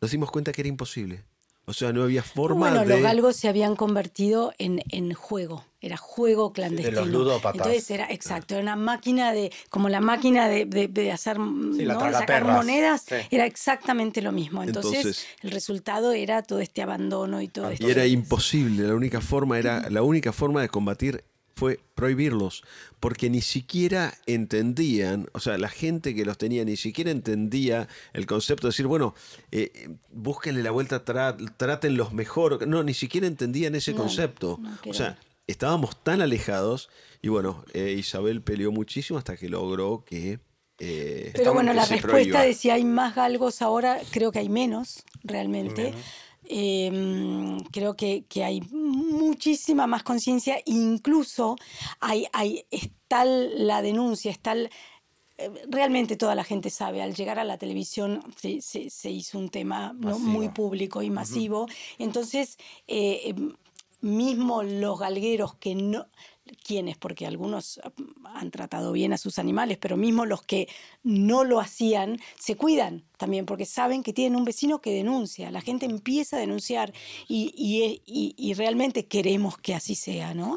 nos 0.02 0.12
dimos 0.12 0.32
cuenta 0.32 0.52
que 0.52 0.62
era 0.62 0.70
imposible. 0.70 1.24
O 1.70 1.74
sea, 1.74 1.92
no 1.92 2.04
había 2.04 2.24
forma 2.24 2.70
bueno, 2.70 2.86
de... 2.86 2.94
los 2.94 3.02
galgos 3.02 3.36
se 3.36 3.50
habían 3.50 3.76
convertido 3.76 4.54
en, 4.58 4.82
en 4.90 5.14
juego. 5.14 5.66
Era 5.82 5.98
juego 5.98 6.54
clandestino. 6.54 7.02
De 7.02 7.06
los 7.08 7.14
ludópatas. 7.14 7.56
Entonces 7.56 7.92
era, 7.92 8.10
exacto, 8.10 8.54
era 8.54 8.64
una 8.64 8.78
máquina 8.78 9.34
de, 9.34 9.52
como 9.70 9.90
la 9.90 10.00
máquina 10.00 10.48
de, 10.48 10.66
de, 10.66 11.12
hacer, 11.12 11.38
¿no? 11.38 12.12
sacar 12.14 12.46
monedas, 12.46 13.06
era 13.30 13.46
exactamente 13.46 14.22
lo 14.22 14.32
mismo. 14.32 14.64
Entonces, 14.64 15.28
el 15.42 15.52
resultado 15.52 16.14
era 16.14 16.42
todo 16.42 16.62
este 16.62 16.82
abandono 16.82 17.42
y 17.42 17.50
todo 17.50 17.70
esto. 17.70 17.86
Y 17.86 17.92
era 17.92 18.06
imposible, 18.06 18.88
la 18.88 18.96
única 18.96 19.20
forma 19.20 19.60
era, 19.60 19.90
la 19.90 20.04
única 20.04 20.32
forma 20.32 20.62
de 20.62 20.70
combatir 20.70 21.26
fue 21.58 21.80
prohibirlos, 21.96 22.64
porque 23.00 23.32
ni 23.32 23.42
siquiera 23.42 24.14
entendían, 24.28 25.28
o 25.34 25.40
sea, 25.40 25.58
la 25.58 25.70
gente 25.70 26.14
que 26.14 26.24
los 26.24 26.38
tenía 26.38 26.64
ni 26.64 26.78
siquiera 26.78 27.10
entendía 27.10 27.88
el 28.14 28.28
concepto 28.28 28.68
de 28.68 28.70
decir, 28.70 28.86
bueno, 28.86 29.16
eh, 29.52 29.90
búsquenle 30.12 30.62
la 30.62 30.70
vuelta, 30.70 31.04
trátenlos 31.04 32.14
mejor, 32.14 32.68
no, 32.68 32.84
ni 32.84 32.94
siquiera 32.94 33.26
entendían 33.26 33.74
ese 33.74 33.96
concepto. 33.96 34.60
o 34.86 34.94
sea, 34.94 35.18
estábamos 35.48 36.04
tan 36.04 36.22
alejados 36.22 36.90
y 37.24 37.30
bueno, 37.30 37.66
eh, 37.74 37.96
Isabel 37.98 38.44
peleó 38.44 38.72
muchísimo 38.72 39.18
hasta 39.18 39.36
que 39.36 39.50
logró 39.50 40.06
que... 40.06 40.40
Eh, 40.78 41.32
Pero 41.34 41.56
bueno, 41.56 41.74
la 41.74 41.86
respuesta 41.86 42.44
de 42.44 42.54
si 42.54 42.70
hay 42.70 42.86
más 42.86 43.16
galgos 43.16 43.64
ahora, 43.64 43.98
creo 44.12 44.32
que 44.32 44.38
hay 44.38 44.50
menos, 44.50 45.04
realmente. 45.24 45.96
Em, 46.50 47.60
creo 47.72 47.96
que, 47.96 48.26
hay 48.44 48.62
muchísima 48.72 49.86
más 49.88 50.04
conciencia, 50.04 50.62
incluso 50.66 51.58
hay, 52.00 52.28
hay, 52.32 52.66
está 52.72 53.26
la 53.26 53.82
denuncia, 53.82 54.32
está 54.32 54.56
eh, 54.56 54.70
realmente 55.68 56.16
toda 56.16 56.36
la 56.36 56.44
gente 56.44 56.70
sabe, 56.70 57.02
al 57.02 57.16
llegar 57.16 57.38
a 57.40 57.44
la 57.44 57.58
televisión 57.58 58.24
se, 58.38 59.10
hizo 59.10 59.38
un 59.38 59.50
tema 59.50 59.94
muy 59.94 60.50
público 60.50 61.02
y 61.02 61.10
masivo, 61.10 61.68
entonces 62.00 62.58
eh, 62.88 63.22
em, 63.26 63.54
mismo 64.00 64.64
los 64.64 65.00
galgueros 65.00 65.56
que 65.56 65.76
no, 65.76 66.08
quienes, 66.64 66.98
porque 66.98 67.26
algunos 67.26 67.80
han 68.24 68.52
tratado 68.52 68.92
bien 68.92 69.14
a 69.14 69.18
sus 69.18 69.40
animales, 69.40 69.78
pero 69.80 69.98
mismo 69.98 70.26
los 70.26 70.42
que 70.42 70.68
no 71.04 71.44
lo 71.44 71.60
hacían, 71.60 72.20
se 72.40 72.56
cuidan 72.56 73.04
también 73.18 73.46
porque 73.46 73.66
saben 73.66 74.04
que 74.04 74.14
tienen 74.14 74.38
un 74.38 74.46
vecino 74.46 74.80
que 74.80 74.92
denuncia. 74.92 75.52
La 75.52 75.62
gente 75.62 75.86
empieza 75.86 76.38
a 76.38 76.40
denunciar 76.40 76.94
y, 77.28 78.02
y, 78.06 78.54
realmente 78.54 79.06
queremos 79.06 79.58
que 79.58 79.76
así 79.76 79.96
sea, 79.96 80.34
¿no? 80.34 80.56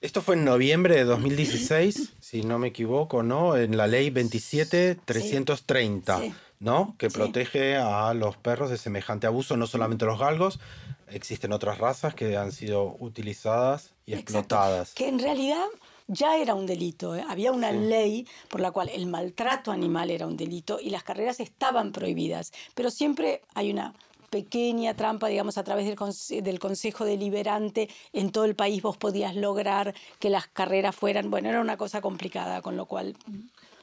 Esto 0.00 0.22
fue 0.22 0.36
en 0.36 0.44
noviembre 0.44 0.94
de 0.96 1.04
2016, 1.04 2.14
si 2.20 2.42
no 2.42 2.58
me 2.58 2.68
equivoco, 2.68 3.22
¿no? 3.22 3.56
En 3.56 3.76
la 3.76 3.86
ley 3.86 4.10
27330, 4.10 6.22
¿no? 6.64 6.96
Que 6.98 7.10
protege 7.10 7.76
a 7.76 8.14
los 8.14 8.38
perros 8.38 8.70
de 8.70 8.78
semejante 8.78 9.26
abuso, 9.26 9.54
no 9.58 9.66
solamente 9.66 10.06
los 10.06 10.18
galgos, 10.18 10.60
existen 11.08 11.52
otras 11.52 11.76
razas 11.76 12.14
que 12.14 12.38
han 12.38 12.52
sido 12.52 12.96
utilizadas 12.98 13.92
y 14.06 14.14
explotadas. 14.14 14.94
Que 14.94 15.08
en 15.08 15.18
realidad 15.18 15.66
ya 16.06 16.38
era 16.38 16.54
un 16.54 16.64
delito. 16.64 17.14
¿eh? 17.14 17.24
Había 17.28 17.52
una 17.52 17.70
ley 17.70 18.26
por 18.48 18.60
la 18.60 18.70
cual 18.70 18.88
el 18.88 19.06
maltrato 19.06 19.72
animal 19.72 20.10
era 20.10 20.26
un 20.26 20.38
delito 20.38 20.80
y 20.80 20.88
las 20.88 21.04
carreras 21.04 21.38
estaban 21.38 21.92
prohibidas. 21.92 22.50
Pero 22.74 22.90
siempre 22.90 23.42
hay 23.54 23.70
una 23.70 23.92
pequeña 24.30 24.96
trampa, 24.96 25.28
digamos, 25.28 25.58
a 25.58 25.64
través 25.64 25.86
del, 25.86 26.42
del, 26.42 26.58
Consejo 26.58 27.04
Deliberante, 27.04 27.88
en 28.12 28.32
todo 28.32 28.46
el 28.46 28.56
país 28.56 28.82
vos 28.82 28.96
podías 28.96 29.36
lograr 29.36 29.94
que 30.18 30.28
las 30.28 30.48
carreras 30.48 30.96
fueran, 30.96 31.30
bueno, 31.30 31.50
era 31.50 31.60
una 31.60 31.76
cosa 31.76 32.00
complicada, 32.00 32.60
con 32.60 32.76
lo 32.76 32.86
cual 32.86 33.14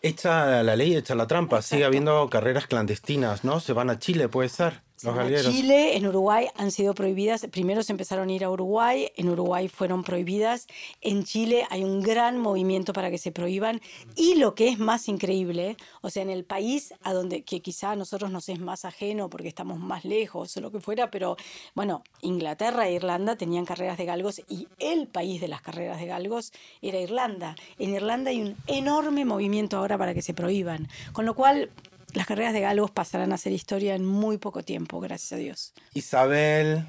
Echa 0.03 0.63
la 0.63 0.75
ley, 0.75 0.95
echa 0.95 1.13
la 1.15 1.27
trampa. 1.27 1.61
Sigue 1.61 1.85
habiendo 1.85 2.27
carreras 2.29 2.65
clandestinas, 2.67 3.43
¿no? 3.43 3.59
Se 3.59 3.73
van 3.73 3.89
a 3.89 3.99
Chile, 3.99 4.29
puede 4.29 4.49
ser. 4.49 4.81
En 5.03 5.51
Chile, 5.51 5.97
en 5.97 6.07
Uruguay 6.07 6.47
han 6.55 6.71
sido 6.71 6.93
prohibidas. 6.93 7.47
Primero 7.51 7.83
se 7.83 7.91
empezaron 7.91 8.29
a 8.29 8.31
ir 8.31 8.43
a 8.43 8.49
Uruguay, 8.49 9.11
en 9.15 9.29
Uruguay 9.29 9.67
fueron 9.67 10.03
prohibidas. 10.03 10.67
En 11.01 11.23
Chile 11.23 11.65
hay 11.69 11.83
un 11.83 12.01
gran 12.01 12.37
movimiento 12.37 12.93
para 12.93 13.09
que 13.09 13.17
se 13.17 13.31
prohíban. 13.31 13.81
Y 14.15 14.35
lo 14.35 14.55
que 14.55 14.69
es 14.69 14.79
más 14.79 15.07
increíble, 15.07 15.77
o 16.01 16.09
sea, 16.09 16.23
en 16.23 16.29
el 16.29 16.43
país 16.43 16.93
a 17.01 17.13
donde 17.13 17.43
que 17.43 17.61
quizá 17.61 17.91
a 17.91 17.95
nosotros 17.95 18.31
nos 18.31 18.49
es 18.49 18.59
más 18.59 18.85
ajeno 18.85 19.29
porque 19.29 19.47
estamos 19.47 19.79
más 19.79 20.05
lejos 20.05 20.55
o 20.57 20.61
lo 20.61 20.71
que 20.71 20.79
fuera, 20.79 21.09
pero 21.09 21.37
bueno, 21.73 22.03
Inglaterra 22.21 22.87
e 22.87 22.93
Irlanda 22.93 23.35
tenían 23.35 23.65
carreras 23.65 23.97
de 23.97 24.05
galgos 24.05 24.41
y 24.49 24.67
el 24.79 25.07
país 25.07 25.41
de 25.41 25.47
las 25.47 25.61
carreras 25.61 25.99
de 25.99 26.05
galgos 26.05 26.51
era 26.81 26.99
Irlanda. 26.99 27.55
En 27.79 27.93
Irlanda 27.93 28.29
hay 28.29 28.41
un 28.41 28.55
enorme 28.67 29.25
movimiento 29.25 29.77
ahora 29.77 29.97
para 29.97 30.13
que 30.13 30.21
se 30.21 30.33
prohíban. 30.33 30.87
Con 31.13 31.25
lo 31.25 31.35
cual, 31.35 31.69
las 32.13 32.27
carreras 32.27 32.53
de 32.53 32.61
galgos 32.61 32.91
pasarán 32.91 33.33
a 33.33 33.37
ser 33.37 33.53
historia 33.53 33.95
en 33.95 34.05
muy 34.05 34.37
poco 34.37 34.63
tiempo, 34.63 34.99
gracias 34.99 35.33
a 35.33 35.37
Dios. 35.37 35.73
Isabel 35.93 36.85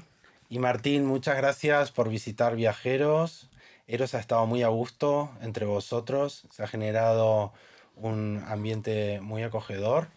y 0.49 0.59
Martín, 0.59 1.05
muchas 1.05 1.37
gracias 1.37 1.91
por 1.91 2.09
visitar 2.09 2.55
Viajeros. 2.55 3.49
Eros 3.87 4.13
ha 4.13 4.19
estado 4.19 4.45
muy 4.45 4.63
a 4.63 4.69
gusto 4.69 5.31
entre 5.41 5.65
vosotros, 5.65 6.45
se 6.51 6.63
ha 6.63 6.67
generado 6.67 7.53
un 7.95 8.43
ambiente 8.47 9.19
muy 9.21 9.43
acogedor 9.43 10.07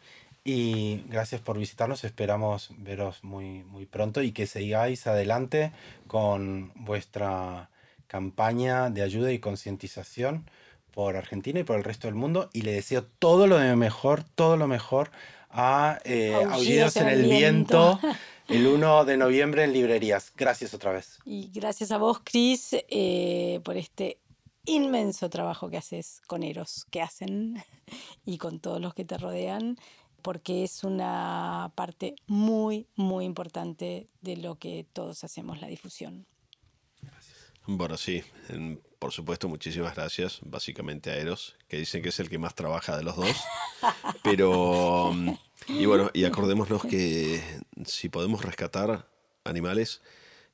y 0.44 1.02
gracias 1.08 1.40
por 1.40 1.58
visitarnos, 1.58 2.04
esperamos 2.04 2.70
veros 2.78 3.24
muy, 3.24 3.64
muy 3.64 3.86
pronto 3.86 4.22
y 4.22 4.32
que 4.32 4.46
sigáis 4.46 5.06
adelante 5.06 5.72
con 6.06 6.72
vuestra 6.76 7.70
campaña 8.06 8.90
de 8.90 9.02
ayuda 9.02 9.32
y 9.32 9.40
concientización 9.40 10.48
por 10.96 11.14
Argentina 11.14 11.61
y 11.61 11.62
por 11.62 11.76
el 11.76 11.85
resto 11.85 12.09
del 12.09 12.14
mundo 12.14 12.48
y 12.54 12.62
le 12.62 12.72
deseo 12.72 13.04
todo 13.04 13.46
lo 13.46 13.59
mejor, 13.76 14.24
todo 14.24 14.56
lo 14.56 14.66
mejor 14.66 15.11
a 15.50 15.98
eh, 16.04 16.32
Aullidos 16.32 16.96
en 16.96 17.09
el 17.09 17.22
Viento. 17.24 18.00
el 18.48 18.66
1 18.66 19.04
de 19.04 19.18
noviembre 19.18 19.64
en 19.64 19.74
librerías. 19.74 20.32
Gracias 20.35 20.72
otra 20.72 20.92
vez. 20.92 21.18
Y 21.26 21.50
gracias 21.52 21.90
a 21.90 21.98
vos, 21.98 22.22
Cris, 22.24 22.70
eh, 22.88 23.61
por 23.62 23.76
este 23.76 24.20
inmenso 24.64 25.28
trabajo 25.28 25.68
que 25.68 25.76
haces 25.76 26.22
con 26.26 26.42
Eros, 26.42 26.87
que 26.90 27.02
hacen 27.02 27.62
y 28.24 28.38
con 28.38 28.59
todos 28.59 28.80
los 28.80 28.94
que 28.94 29.04
te 29.04 29.18
rodean, 29.18 29.76
porque 30.22 30.64
es 30.64 30.82
una 30.82 31.72
parte 31.74 32.16
muy, 32.26 32.87
muy 32.96 33.26
importante 33.26 34.06
de 34.22 34.38
lo 34.38 34.54
que 34.54 34.87
todos 34.94 35.24
hacemos, 35.24 35.61
la 35.61 35.66
difusión. 35.66 36.24
Bueno, 37.66 37.98
sí, 37.98 38.22
por 38.98 39.12
supuesto, 39.12 39.48
muchísimas 39.48 39.94
gracias, 39.94 40.38
básicamente 40.42 41.11
a 41.11 41.16
Eros, 41.16 41.56
que 41.68 41.76
dicen 41.78 42.02
que 42.02 42.09
es 42.11 42.20
el 42.20 42.28
que 42.28 42.38
más 42.38 42.54
trabaja 42.54 42.96
de 42.96 43.02
los 43.02 43.16
dos. 43.16 43.37
Pero, 44.22 45.12
y 45.68 45.87
bueno, 45.87 46.11
y 46.14 46.24
acordémonos 46.24 46.85
que 46.85 47.42
si 47.85 48.09
podemos 48.09 48.42
rescatar 48.42 49.09
animales, 49.44 50.02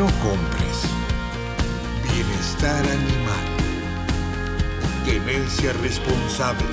No 0.00 0.06
compres. 0.22 0.80
Bienestar 2.02 2.82
animal. 2.86 3.46
Tenencia 5.04 5.74
responsable. 5.74 6.64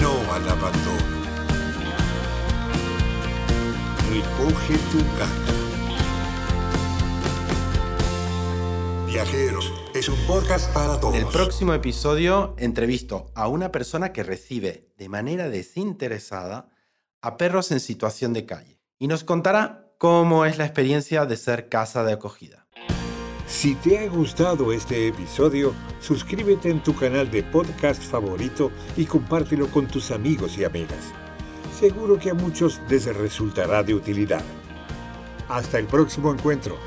No 0.00 0.12
al 0.32 0.48
abandono. 0.48 1.16
Recoge 4.08 4.78
tu 4.92 4.98
caca. 5.18 5.52
Viajeros 9.08 9.72
es 9.92 10.08
un 10.08 10.26
podcast 10.28 10.72
para 10.72 11.00
todos. 11.00 11.16
En 11.16 11.22
el 11.22 11.26
próximo 11.26 11.74
episodio 11.74 12.54
entrevisto 12.56 13.32
a 13.34 13.48
una 13.48 13.72
persona 13.72 14.12
que 14.12 14.22
recibe 14.22 14.92
de 14.96 15.08
manera 15.08 15.48
desinteresada 15.48 16.70
a 17.20 17.36
perros 17.36 17.72
en 17.72 17.80
situación 17.80 18.32
de 18.32 18.46
calle 18.46 18.80
y 18.96 19.08
nos 19.08 19.24
contará 19.24 19.79
cómo 20.00 20.46
es 20.46 20.56
la 20.56 20.64
experiencia 20.64 21.26
de 21.26 21.36
ser 21.36 21.68
casa 21.68 22.02
de 22.04 22.14
acogida. 22.14 22.64
Si 23.46 23.74
te 23.74 23.98
ha 23.98 24.08
gustado 24.08 24.72
este 24.72 25.06
episodio, 25.06 25.74
suscríbete 26.00 26.70
en 26.70 26.82
tu 26.82 26.96
canal 26.96 27.30
de 27.30 27.42
podcast 27.42 28.02
favorito 28.02 28.70
y 28.96 29.04
compártelo 29.04 29.66
con 29.66 29.88
tus 29.88 30.10
amigos 30.10 30.56
y 30.56 30.64
amigas. 30.64 31.12
Seguro 31.78 32.18
que 32.18 32.30
a 32.30 32.34
muchos 32.34 32.80
les 32.88 33.14
resultará 33.14 33.82
de 33.82 33.92
utilidad. 33.92 34.42
Hasta 35.50 35.78
el 35.78 35.84
próximo 35.84 36.32
encuentro. 36.32 36.78